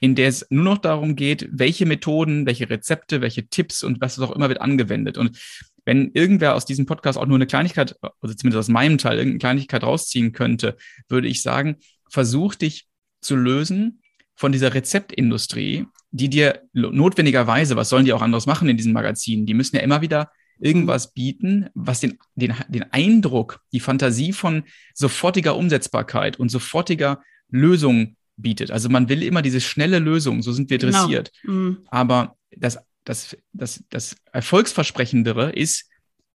[0.00, 4.18] in der es nur noch darum geht, welche Methoden, welche Rezepte, welche Tipps und was
[4.18, 5.18] auch immer wird angewendet.
[5.18, 5.38] Und
[5.84, 9.38] wenn irgendwer aus diesem Podcast auch nur eine Kleinigkeit, also zumindest aus meinem Teil, irgendeine
[9.38, 10.76] Kleinigkeit rausziehen könnte,
[11.08, 11.76] würde ich sagen,
[12.08, 12.86] versuch dich
[13.20, 14.02] zu lösen
[14.34, 19.46] von dieser Rezeptindustrie, die dir notwendigerweise, was sollen die auch anderes machen in diesen Magazinen?
[19.46, 24.62] Die müssen ja immer wieder irgendwas bieten, was den, den, den Eindruck, die Fantasie von
[24.94, 28.70] sofortiger Umsetzbarkeit und sofortiger Lösung bietet.
[28.70, 31.00] Also man will immer diese schnelle Lösung, so sind wir genau.
[31.00, 31.32] dressiert.
[31.42, 31.52] Genau.
[31.52, 31.78] Mhm.
[31.88, 35.90] Aber das, das, das, das Erfolgsversprechendere ist,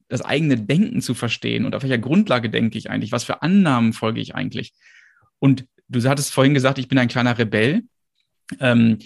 [0.08, 3.94] das eigene Denken zu verstehen und auf welcher Grundlage denke ich eigentlich, was für Annahmen
[3.94, 4.74] folge ich eigentlich.
[5.38, 7.84] Und du hattest vorhin gesagt, ich bin ein kleiner Rebell.
[8.60, 8.98] Ähm,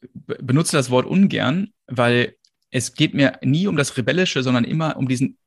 [0.00, 2.36] benutze das Wort ungern, weil
[2.70, 5.38] es geht mir nie um das Rebellische, sondern immer um diesen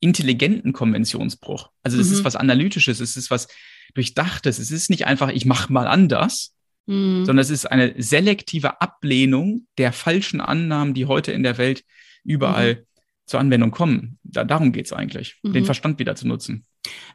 [0.00, 1.70] intelligenten Konventionsbruch.
[1.82, 2.14] Also es mhm.
[2.14, 3.48] ist was Analytisches, es ist was
[3.94, 6.54] Durchdachtes, es ist nicht einfach, ich mache mal anders,
[6.86, 7.24] mhm.
[7.24, 11.84] sondern es ist eine selektive Ablehnung der falschen Annahmen, die heute in der Welt
[12.24, 12.78] überall mhm.
[13.26, 14.18] zur Anwendung kommen.
[14.22, 15.66] Da, darum geht es eigentlich, den mhm.
[15.66, 16.66] Verstand wieder zu nutzen.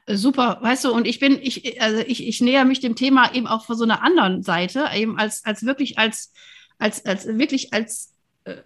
[0.07, 3.47] Super, weißt du, und ich bin, ich, also ich, ich näher mich dem Thema eben
[3.47, 6.31] auch von so einer anderen Seite, eben als, als wirklich als,
[6.77, 8.61] als, als wirklich als äh,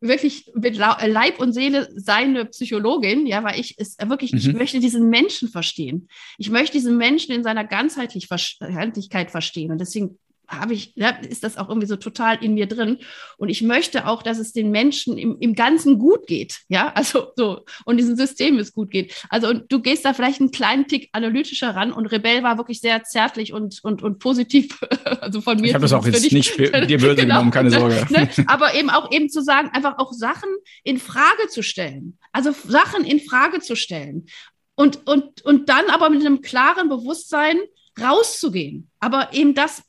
[0.00, 4.38] wirklich mit Leib und Seele seine Psychologin, ja, weil ich es wirklich, mhm.
[4.38, 6.08] ich möchte diesen Menschen verstehen.
[6.38, 9.72] Ich möchte diesen Menschen in seiner Ganzheitlichkeit verstehen.
[9.72, 10.18] Und deswegen
[10.50, 12.98] habe ich, ja, ist das auch irgendwie so total in mir drin.
[13.38, 16.60] Und ich möchte auch, dass es den Menschen im, im Ganzen gut geht.
[16.68, 19.14] Ja, also so, und diesem System es gut geht.
[19.28, 22.80] Also, und du gehst da vielleicht einen kleinen Tick analytischer ran und Rebell war wirklich
[22.80, 24.78] sehr zärtlich und, und, und positiv.
[25.20, 25.68] Also von mir.
[25.68, 28.06] Ich habe das auch jetzt ich, nicht dir böse genau, genommen, keine Sorge.
[28.10, 28.28] Ne?
[28.46, 30.48] Aber eben auch eben zu sagen, einfach auch Sachen
[30.82, 32.18] in Frage zu stellen.
[32.32, 34.26] Also Sachen in Frage zu stellen.
[34.76, 37.58] Und, und, und dann aber mit einem klaren Bewusstsein
[38.00, 38.88] rauszugehen.
[38.98, 39.82] Aber eben das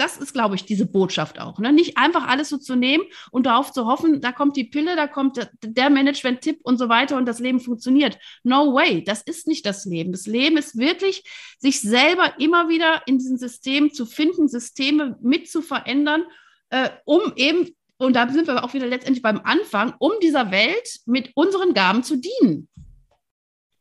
[0.00, 1.58] das ist, glaube ich, diese Botschaft auch.
[1.58, 1.72] Ne?
[1.72, 5.06] Nicht einfach alles so zu nehmen und darauf zu hoffen, da kommt die Pille, da
[5.06, 8.18] kommt der Management-Tipp und so weiter und das Leben funktioniert.
[8.42, 10.12] No way, das ist nicht das Leben.
[10.12, 11.22] Das Leben ist wirklich,
[11.58, 16.24] sich selber immer wieder in diesem System zu finden, Systeme mit zu verändern,
[16.70, 21.00] äh, um eben, und da sind wir auch wieder letztendlich beim Anfang, um dieser Welt
[21.04, 22.68] mit unseren Gaben zu dienen.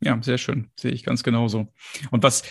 [0.01, 0.69] Ja, sehr schön.
[0.79, 1.73] Sehe ich ganz genauso.
[2.11, 2.43] Und was,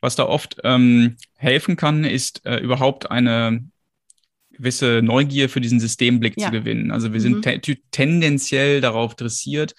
[0.00, 3.64] was da oft ähm, helfen kann, ist äh, überhaupt eine
[4.50, 6.46] gewisse Neugier für diesen Systemblick ja.
[6.46, 6.90] zu gewinnen.
[6.90, 7.42] Also wir mhm.
[7.42, 9.74] sind te tendenziell darauf dressiert,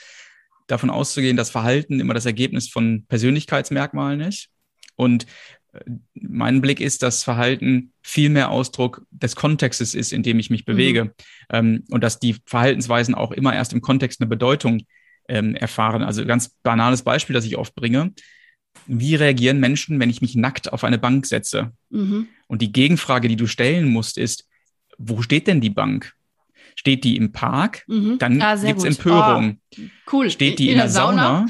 [0.67, 4.49] davon auszugehen, dass Verhalten immer das Ergebnis von Persönlichkeitsmerkmalen ist.
[4.95, 5.25] Und
[5.73, 5.79] äh,
[6.13, 10.65] mein Blick ist, dass Verhalten viel mehr Ausdruck des Kontextes ist, in dem ich mich
[10.65, 11.05] bewege.
[11.05, 11.11] Mhm.
[11.49, 14.83] Ähm, und dass die Verhaltensweisen auch immer erst im Kontext eine Bedeutung
[15.27, 16.03] ähm, erfahren.
[16.03, 18.13] Also ganz banales Beispiel, das ich oft bringe
[18.87, 21.71] wie reagieren Menschen, wenn ich mich nackt auf eine Bank setze?
[21.89, 22.27] Mhm.
[22.47, 24.47] Und die Gegenfrage, die du stellen musst, ist,
[24.97, 26.13] wo steht denn die Bank?
[26.75, 27.83] Steht die im Park?
[27.87, 28.17] Mhm.
[28.19, 29.59] Dann ah, gibt es Empörung.
[29.77, 29.81] Oh,
[30.13, 30.29] cool.
[30.29, 31.23] Steht die in, in der Sauna?
[31.23, 31.45] Sauna?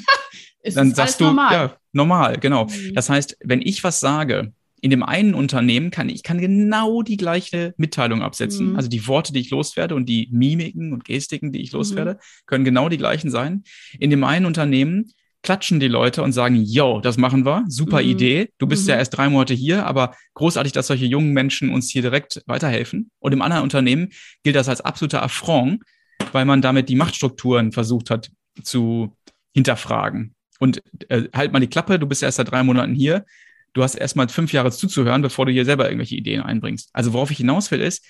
[0.75, 1.53] dann sagst du, normal?
[1.53, 2.65] ja, normal, genau.
[2.65, 2.93] Mhm.
[2.93, 7.17] Das heißt, wenn ich was sage, in dem einen Unternehmen kann ich kann genau die
[7.17, 8.71] gleiche Mitteilung absetzen.
[8.71, 8.75] Mhm.
[8.75, 11.79] Also die Worte, die ich loswerde und die Mimiken und Gestiken, die ich mhm.
[11.79, 13.63] loswerde, können genau die gleichen sein.
[13.99, 15.11] In dem einen Unternehmen
[15.43, 18.09] klatschen die Leute und sagen, yo, das machen wir, super mhm.
[18.09, 18.49] Idee.
[18.57, 18.91] Du bist mhm.
[18.91, 23.11] ja erst drei Monate hier, aber großartig, dass solche jungen Menschen uns hier direkt weiterhelfen.
[23.19, 24.09] Und im anderen Unternehmen
[24.43, 25.83] gilt das als absoluter Affront,
[26.31, 28.29] weil man damit die Machtstrukturen versucht hat
[28.61, 29.15] zu
[29.53, 30.35] hinterfragen.
[30.59, 33.25] Und äh, halt mal die Klappe, du bist erst seit drei Monaten hier.
[33.73, 36.89] Du hast erst mal fünf Jahre zuzuhören, bevor du hier selber irgendwelche Ideen einbringst.
[36.93, 38.05] Also worauf ich hinaus will, ist,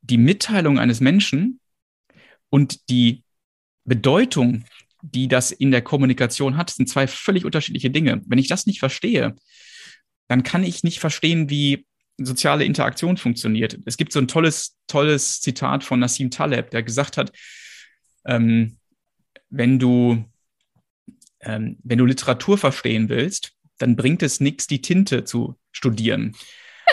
[0.00, 1.60] die Mitteilung eines Menschen
[2.50, 3.22] und die
[3.84, 4.64] Bedeutung,
[5.12, 8.22] die das in der Kommunikation hat, sind zwei völlig unterschiedliche Dinge.
[8.26, 9.34] Wenn ich das nicht verstehe,
[10.28, 11.86] dann kann ich nicht verstehen, wie
[12.16, 13.78] soziale Interaktion funktioniert.
[13.84, 17.32] Es gibt so ein tolles, tolles Zitat von Nassim Taleb, der gesagt hat,
[18.24, 18.78] ähm,
[19.50, 20.24] wenn du,
[21.40, 26.34] ähm, wenn du Literatur verstehen willst, dann bringt es nichts, die Tinte zu studieren.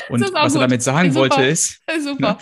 [0.10, 1.22] Und was er damit sagen Super.
[1.22, 1.82] wollte ist,
[2.20, 2.38] ne,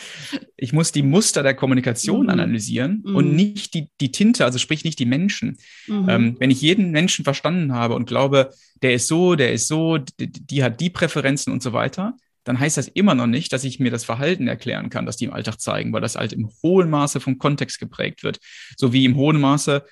[0.57, 2.29] ich muss die Muster der Kommunikation mhm.
[2.29, 3.15] analysieren mhm.
[3.15, 5.57] und nicht die, die Tinte, also sprich nicht die Menschen.
[5.87, 6.09] Mhm.
[6.09, 9.97] Ähm, wenn ich jeden Menschen verstanden habe und glaube, der ist so, der ist so,
[9.97, 13.63] die, die, hat die Präferenzen und so weiter, dann heißt das immer noch nicht, dass
[13.63, 16.49] ich mir das Verhalten erklären kann, das die im Alltag zeigen, weil das halt im
[16.63, 18.39] hohen Maße vom Kontext geprägt wird.
[18.77, 19.83] So wie im hohen Maße,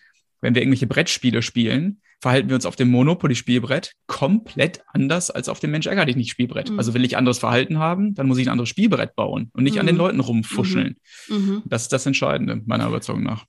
[0.42, 5.60] wenn wir irgendwelche Brettspiele spielen, verhalten wir uns auf dem Monopoly-Spielbrett komplett anders als auf
[5.60, 6.72] dem Mensch ärger dich nicht Spielbrett.
[6.72, 6.80] Mhm.
[6.80, 9.76] Also will ich anderes Verhalten haben, dann muss ich ein anderes Spielbrett bauen und nicht
[9.76, 9.82] mhm.
[9.82, 10.02] an den mhm.
[10.02, 10.98] Leuten rumfuscheln.
[11.28, 11.36] Mhm.
[11.36, 11.64] mhm.
[11.66, 13.46] Das ist das Entscheidende, meiner Überzeugung nach.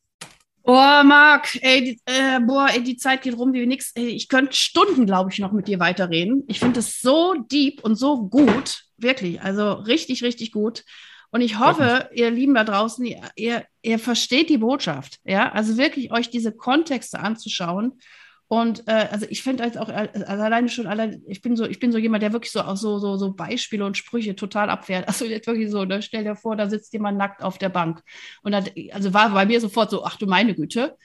[0.62, 3.92] Boah, Marc, ey, die, äh, boah, ey, die Zeit geht rum wie nix.
[3.94, 6.44] Ey, ich könnte Stunden, glaube ich, noch mit dir weiterreden.
[6.46, 10.84] Ich finde es so deep und so gut, wirklich, also richtig, richtig gut.
[11.30, 15.78] Und ich hoffe, ihr Lieben da draußen, ihr, ihr, ihr versteht die Botschaft, ja, also
[15.78, 17.92] wirklich euch diese Kontexte anzuschauen
[18.48, 21.78] und äh, also ich finde jetzt auch also alleine schon allein, ich bin so, ich
[21.78, 25.06] bin so jemand, der wirklich so auch so, so, so Beispiele und Sprüche total abwehrt.
[25.08, 28.02] Also jetzt wirklich so, ne, stell dir vor, da sitzt jemand nackt auf der Bank.
[28.42, 30.96] Und dann, also war bei mir sofort so, ach du meine Güte.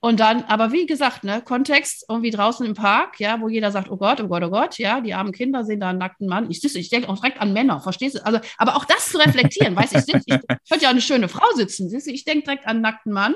[0.00, 3.90] Und dann, aber wie gesagt, ne, Kontext irgendwie draußen im Park, ja, wo jeder sagt,
[3.90, 6.50] oh Gott, oh Gott, oh Gott, ja, die armen Kinder sehen da einen nackten Mann.
[6.50, 8.24] Ich, ich denke auch direkt an Männer, verstehst du?
[8.24, 11.28] Also, aber auch das zu reflektieren, weißt du, ich, ich, ich könnte ja eine schöne
[11.28, 13.34] Frau sitzen, siehst du, ich denke direkt an einen nackten Mann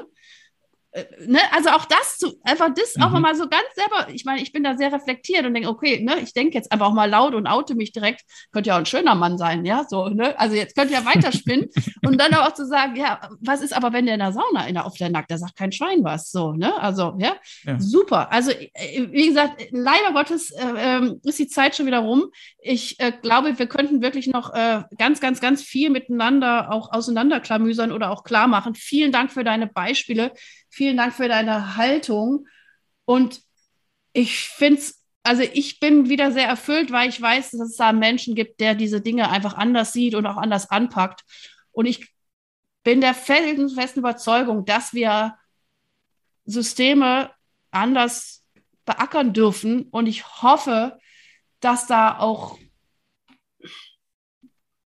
[1.27, 3.03] ne, also auch das zu, einfach das mhm.
[3.03, 6.01] auch mal so ganz selber, ich meine, ich bin da sehr reflektiert und denke, okay,
[6.03, 8.23] ne, ich denke jetzt einfach auch mal laut und oute mich direkt,
[8.53, 11.05] könnte ja auch ein schöner Mann sein, ja, so, ne, also jetzt könnt ihr ja
[11.05, 11.69] weiterspinnen
[12.07, 14.75] und dann auch zu sagen, ja, was ist aber, wenn der in der Sauna in
[14.75, 17.79] der, auf der Nackt, da sagt kein Schwein was, so, ne, also, ja, ja.
[17.79, 22.31] super, also, äh, wie gesagt, leider Gottes äh, ähm, ist die Zeit schon wieder rum,
[22.59, 27.93] ich äh, glaube, wir könnten wirklich noch äh, ganz, ganz, ganz viel miteinander auch auseinanderklamüsern
[27.93, 28.75] oder auch klar machen.
[28.75, 30.33] Vielen Dank für deine Beispiele.
[30.71, 32.47] Vielen Dank für deine Haltung.
[33.05, 33.43] Und
[34.13, 37.93] ich finde es, also ich bin wieder sehr erfüllt, weil ich weiß, dass es da
[37.93, 41.23] Menschen gibt, der diese Dinge einfach anders sieht und auch anders anpackt.
[41.73, 42.13] Und ich
[42.83, 45.37] bin der felsenfesten Überzeugung, dass wir
[46.45, 47.31] Systeme
[47.71, 48.45] anders
[48.85, 49.85] beackern dürfen.
[49.91, 50.99] Und ich hoffe,
[51.61, 52.59] dass da auch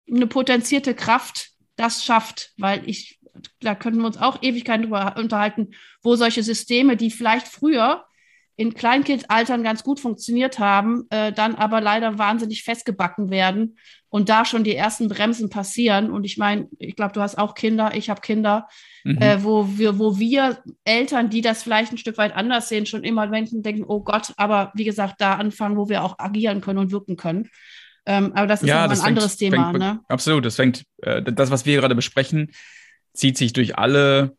[0.09, 3.19] eine potenzierte Kraft das schafft, weil ich,
[3.59, 5.71] da könnten wir uns auch Ewigkeiten drüber unterhalten,
[6.01, 8.05] wo solche Systeme, die vielleicht früher
[8.57, 13.77] in Kleinkindaltern ganz gut funktioniert haben, äh, dann aber leider wahnsinnig festgebacken werden
[14.09, 16.11] und da schon die ersten Bremsen passieren.
[16.11, 18.67] Und ich meine, ich glaube, du hast auch Kinder, ich habe Kinder,
[19.03, 19.17] mhm.
[19.19, 23.03] äh, wo, wir, wo wir Eltern, die das vielleicht ein Stück weit anders sehen, schon
[23.03, 26.91] immer denken, oh Gott, aber wie gesagt, da anfangen, wo wir auch agieren können und
[26.91, 27.49] wirken können.
[28.05, 29.71] Ähm, aber das ist ja, das ein fängt, anderes Thema.
[29.71, 29.99] Fängt, ne?
[30.07, 32.51] Absolut, das fängt, äh, das, was wir gerade besprechen,
[33.14, 34.36] zieht sich durch alle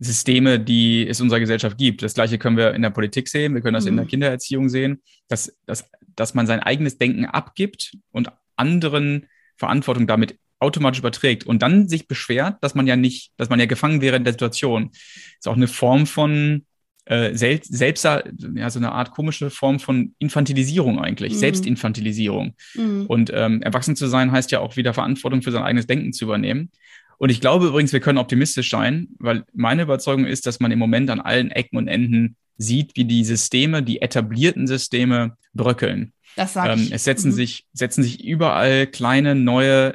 [0.00, 2.02] Systeme, die es in unserer Gesellschaft gibt.
[2.02, 3.90] Das Gleiche können wir in der Politik sehen, wir können das mhm.
[3.90, 4.10] in der mhm.
[4.10, 11.00] Kindererziehung sehen, dass, dass, dass man sein eigenes Denken abgibt und anderen Verantwortung damit automatisch
[11.00, 14.24] überträgt und dann sich beschwert, dass man ja nicht, dass man ja gefangen wäre in
[14.24, 14.90] der Situation.
[14.90, 15.00] Das
[15.40, 16.64] ist auch eine Form von
[17.04, 18.22] äh, selbst, selbst ja,
[18.70, 21.38] so eine Art komische Form von Infantilisierung eigentlich, mhm.
[21.38, 22.54] Selbstinfantilisierung.
[22.74, 23.06] Mhm.
[23.06, 26.24] Und ähm, erwachsen zu sein heißt ja auch wieder Verantwortung für sein eigenes Denken zu
[26.24, 26.70] übernehmen.
[27.18, 30.78] Und ich glaube übrigens, wir können optimistisch sein, weil meine Überzeugung ist, dass man im
[30.78, 36.12] Moment an allen Ecken und Enden sieht, wie die Systeme, die etablierten Systeme bröckeln.
[36.36, 37.34] Das sage ähm, Es setzen, mhm.
[37.34, 39.94] sich, setzen sich überall kleine neue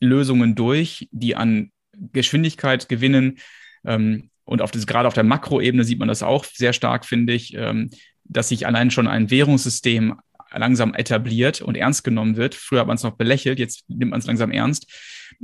[0.00, 1.70] Lösungen durch, die an
[2.12, 3.38] Geschwindigkeit gewinnen.
[3.84, 7.34] Ähm, und auf das, gerade auf der Makroebene sieht man das auch sehr stark, finde
[7.34, 7.90] ich, ähm,
[8.24, 10.16] dass sich allein schon ein Währungssystem
[10.52, 12.54] langsam etabliert und ernst genommen wird.
[12.54, 14.86] Früher hat man es noch belächelt, jetzt nimmt man es langsam ernst.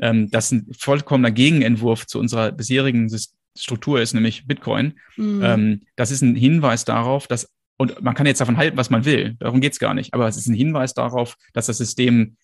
[0.01, 3.09] Ähm, das ein vollkommener Gegenentwurf zu unserer bisherigen
[3.57, 4.99] Struktur ist, nämlich Bitcoin.
[5.17, 5.43] Mhm.
[5.43, 9.05] Ähm, das ist ein Hinweis darauf, dass, und man kann jetzt davon halten, was man
[9.05, 12.37] will, darum geht es gar nicht, aber es ist ein Hinweis darauf, dass das System,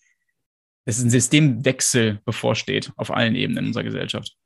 [0.84, 4.36] dass ein Systemwechsel bevorsteht auf allen Ebenen unserer Gesellschaft.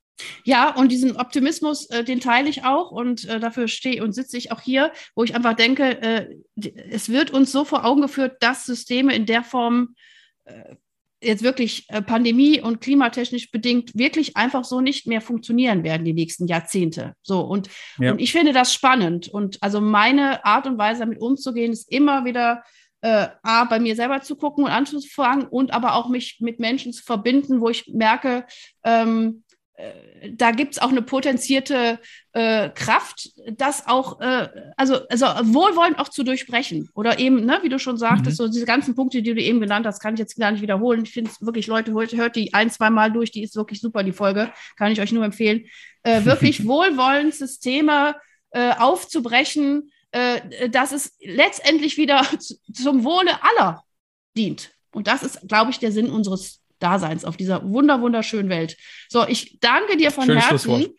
[0.44, 4.36] Ja, und diesen Optimismus, äh, den teile ich auch und äh, dafür stehe und sitze
[4.36, 6.36] ich auch hier, wo ich einfach denke, äh,
[6.90, 9.96] es wird uns so vor Augen geführt, dass Systeme in der Form
[10.44, 10.76] äh,
[11.25, 16.12] jetzt wirklich äh, pandemie- und klimatechnisch bedingt wirklich einfach so nicht mehr funktionieren werden die
[16.12, 17.14] nächsten Jahrzehnte.
[17.22, 17.68] So und,
[17.99, 18.12] ja.
[18.12, 19.29] und ich finde das spannend.
[19.29, 22.62] Und also meine Art und Weise, damit umzugehen, ist immer wieder
[23.05, 26.93] äh, A, bei mir selber zu gucken und anzufangen und aber auch mich mit Menschen
[26.93, 28.47] zu verbinden, wo ich merke,
[28.83, 29.43] ähm, äh,
[30.31, 31.99] da gibt es auch eine potenzierte
[32.33, 36.89] äh, Kraft, das auch, äh, also, also wohlwollend auch zu durchbrechen.
[36.95, 38.45] Oder eben, ne, wie du schon sagtest, mhm.
[38.45, 41.03] so diese ganzen Punkte, die du eben genannt hast, kann ich jetzt gar nicht wiederholen.
[41.05, 44.05] Ich finde es wirklich, Leute, hört die ein, zwei Mal durch, die ist wirklich super,
[44.05, 45.66] die Folge, kann ich euch nur empfehlen.
[46.05, 48.14] Äh, wirklich wohlwollend Systeme
[48.51, 52.25] äh, aufzubrechen, äh, dass es letztendlich wieder
[52.72, 53.83] zum Wohle aller
[54.37, 54.70] dient.
[54.93, 58.76] Und das ist, glaube ich, der Sinn unseres Daseins auf dieser wunder wunderschönen Welt.
[59.09, 60.95] So, ich danke dir von Schönes Herzen.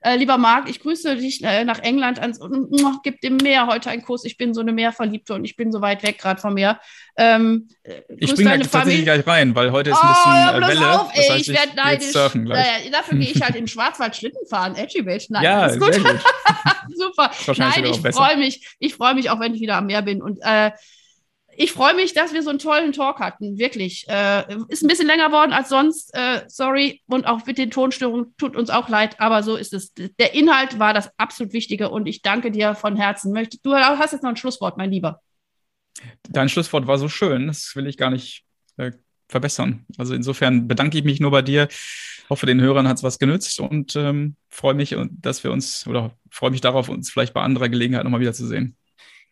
[0.00, 2.48] Äh, lieber Marc, ich grüße dich äh, nach England ans oh,
[3.02, 4.26] gib dem Meer heute einen Kuss.
[4.26, 6.78] Ich bin so eine Meerverliebte und ich bin so weit weg gerade vom Meer.
[7.16, 10.68] Ähm, äh, ich bringe da tatsächlich gleich rein, weil heute ist ein bisschen oh, äh,
[10.68, 11.00] Welle.
[11.00, 12.12] Auf, ey, das heißt, ich werde neidisch.
[12.12, 12.90] Surfen gleich.
[12.92, 14.74] dafür gehe ich halt in Schwarzwald Schlitten fahren.
[14.76, 15.26] Edgy Beach.
[15.30, 15.96] Nein, ja, ist gut.
[15.96, 16.20] gut.
[16.94, 17.30] Super.
[17.56, 18.76] Nein, ich freue mich.
[18.78, 20.20] Ich freue mich auch, wenn ich wieder am Meer bin.
[20.20, 20.70] Und äh,
[21.56, 24.06] ich freue mich, dass wir so einen tollen Talk hatten, wirklich.
[24.08, 27.02] Äh, ist ein bisschen länger geworden als sonst, äh, sorry.
[27.06, 29.92] Und auch mit den Tonstörungen tut uns auch leid, aber so ist es.
[29.94, 33.34] Der Inhalt war das absolut Wichtige und ich danke dir von Herzen.
[33.34, 35.20] du hast jetzt noch ein Schlusswort, mein Lieber.
[36.28, 38.44] Dein Schlusswort war so schön, das will ich gar nicht
[38.76, 38.92] äh,
[39.28, 39.86] verbessern.
[39.96, 41.68] Also insofern bedanke ich mich nur bei dir.
[42.30, 46.16] Hoffe, den Hörern hat es was genützt und ähm, freue mich, dass wir uns oder
[46.30, 48.76] freue mich darauf, uns vielleicht bei anderer Gelegenheit nochmal wiederzusehen.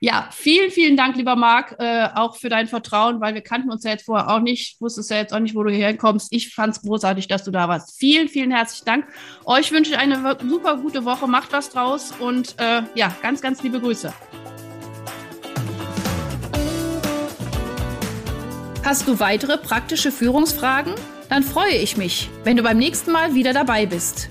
[0.05, 3.85] Ja, vielen, vielen Dank, lieber Marc, äh, auch für dein Vertrauen, weil wir kannten uns
[3.85, 6.33] ja jetzt vorher auch nicht, wusstest ja jetzt auch nicht, wo du hierher kommst.
[6.33, 7.97] Ich fand es großartig, dass du da warst.
[8.01, 9.07] Vielen, vielen herzlichen Dank.
[9.45, 11.29] Euch wünsche ich eine super gute Woche.
[11.29, 14.13] Macht was draus und äh, ja, ganz, ganz liebe Grüße.
[18.85, 20.95] Hast du weitere praktische Führungsfragen?
[21.29, 24.31] Dann freue ich mich, wenn du beim nächsten Mal wieder dabei bist.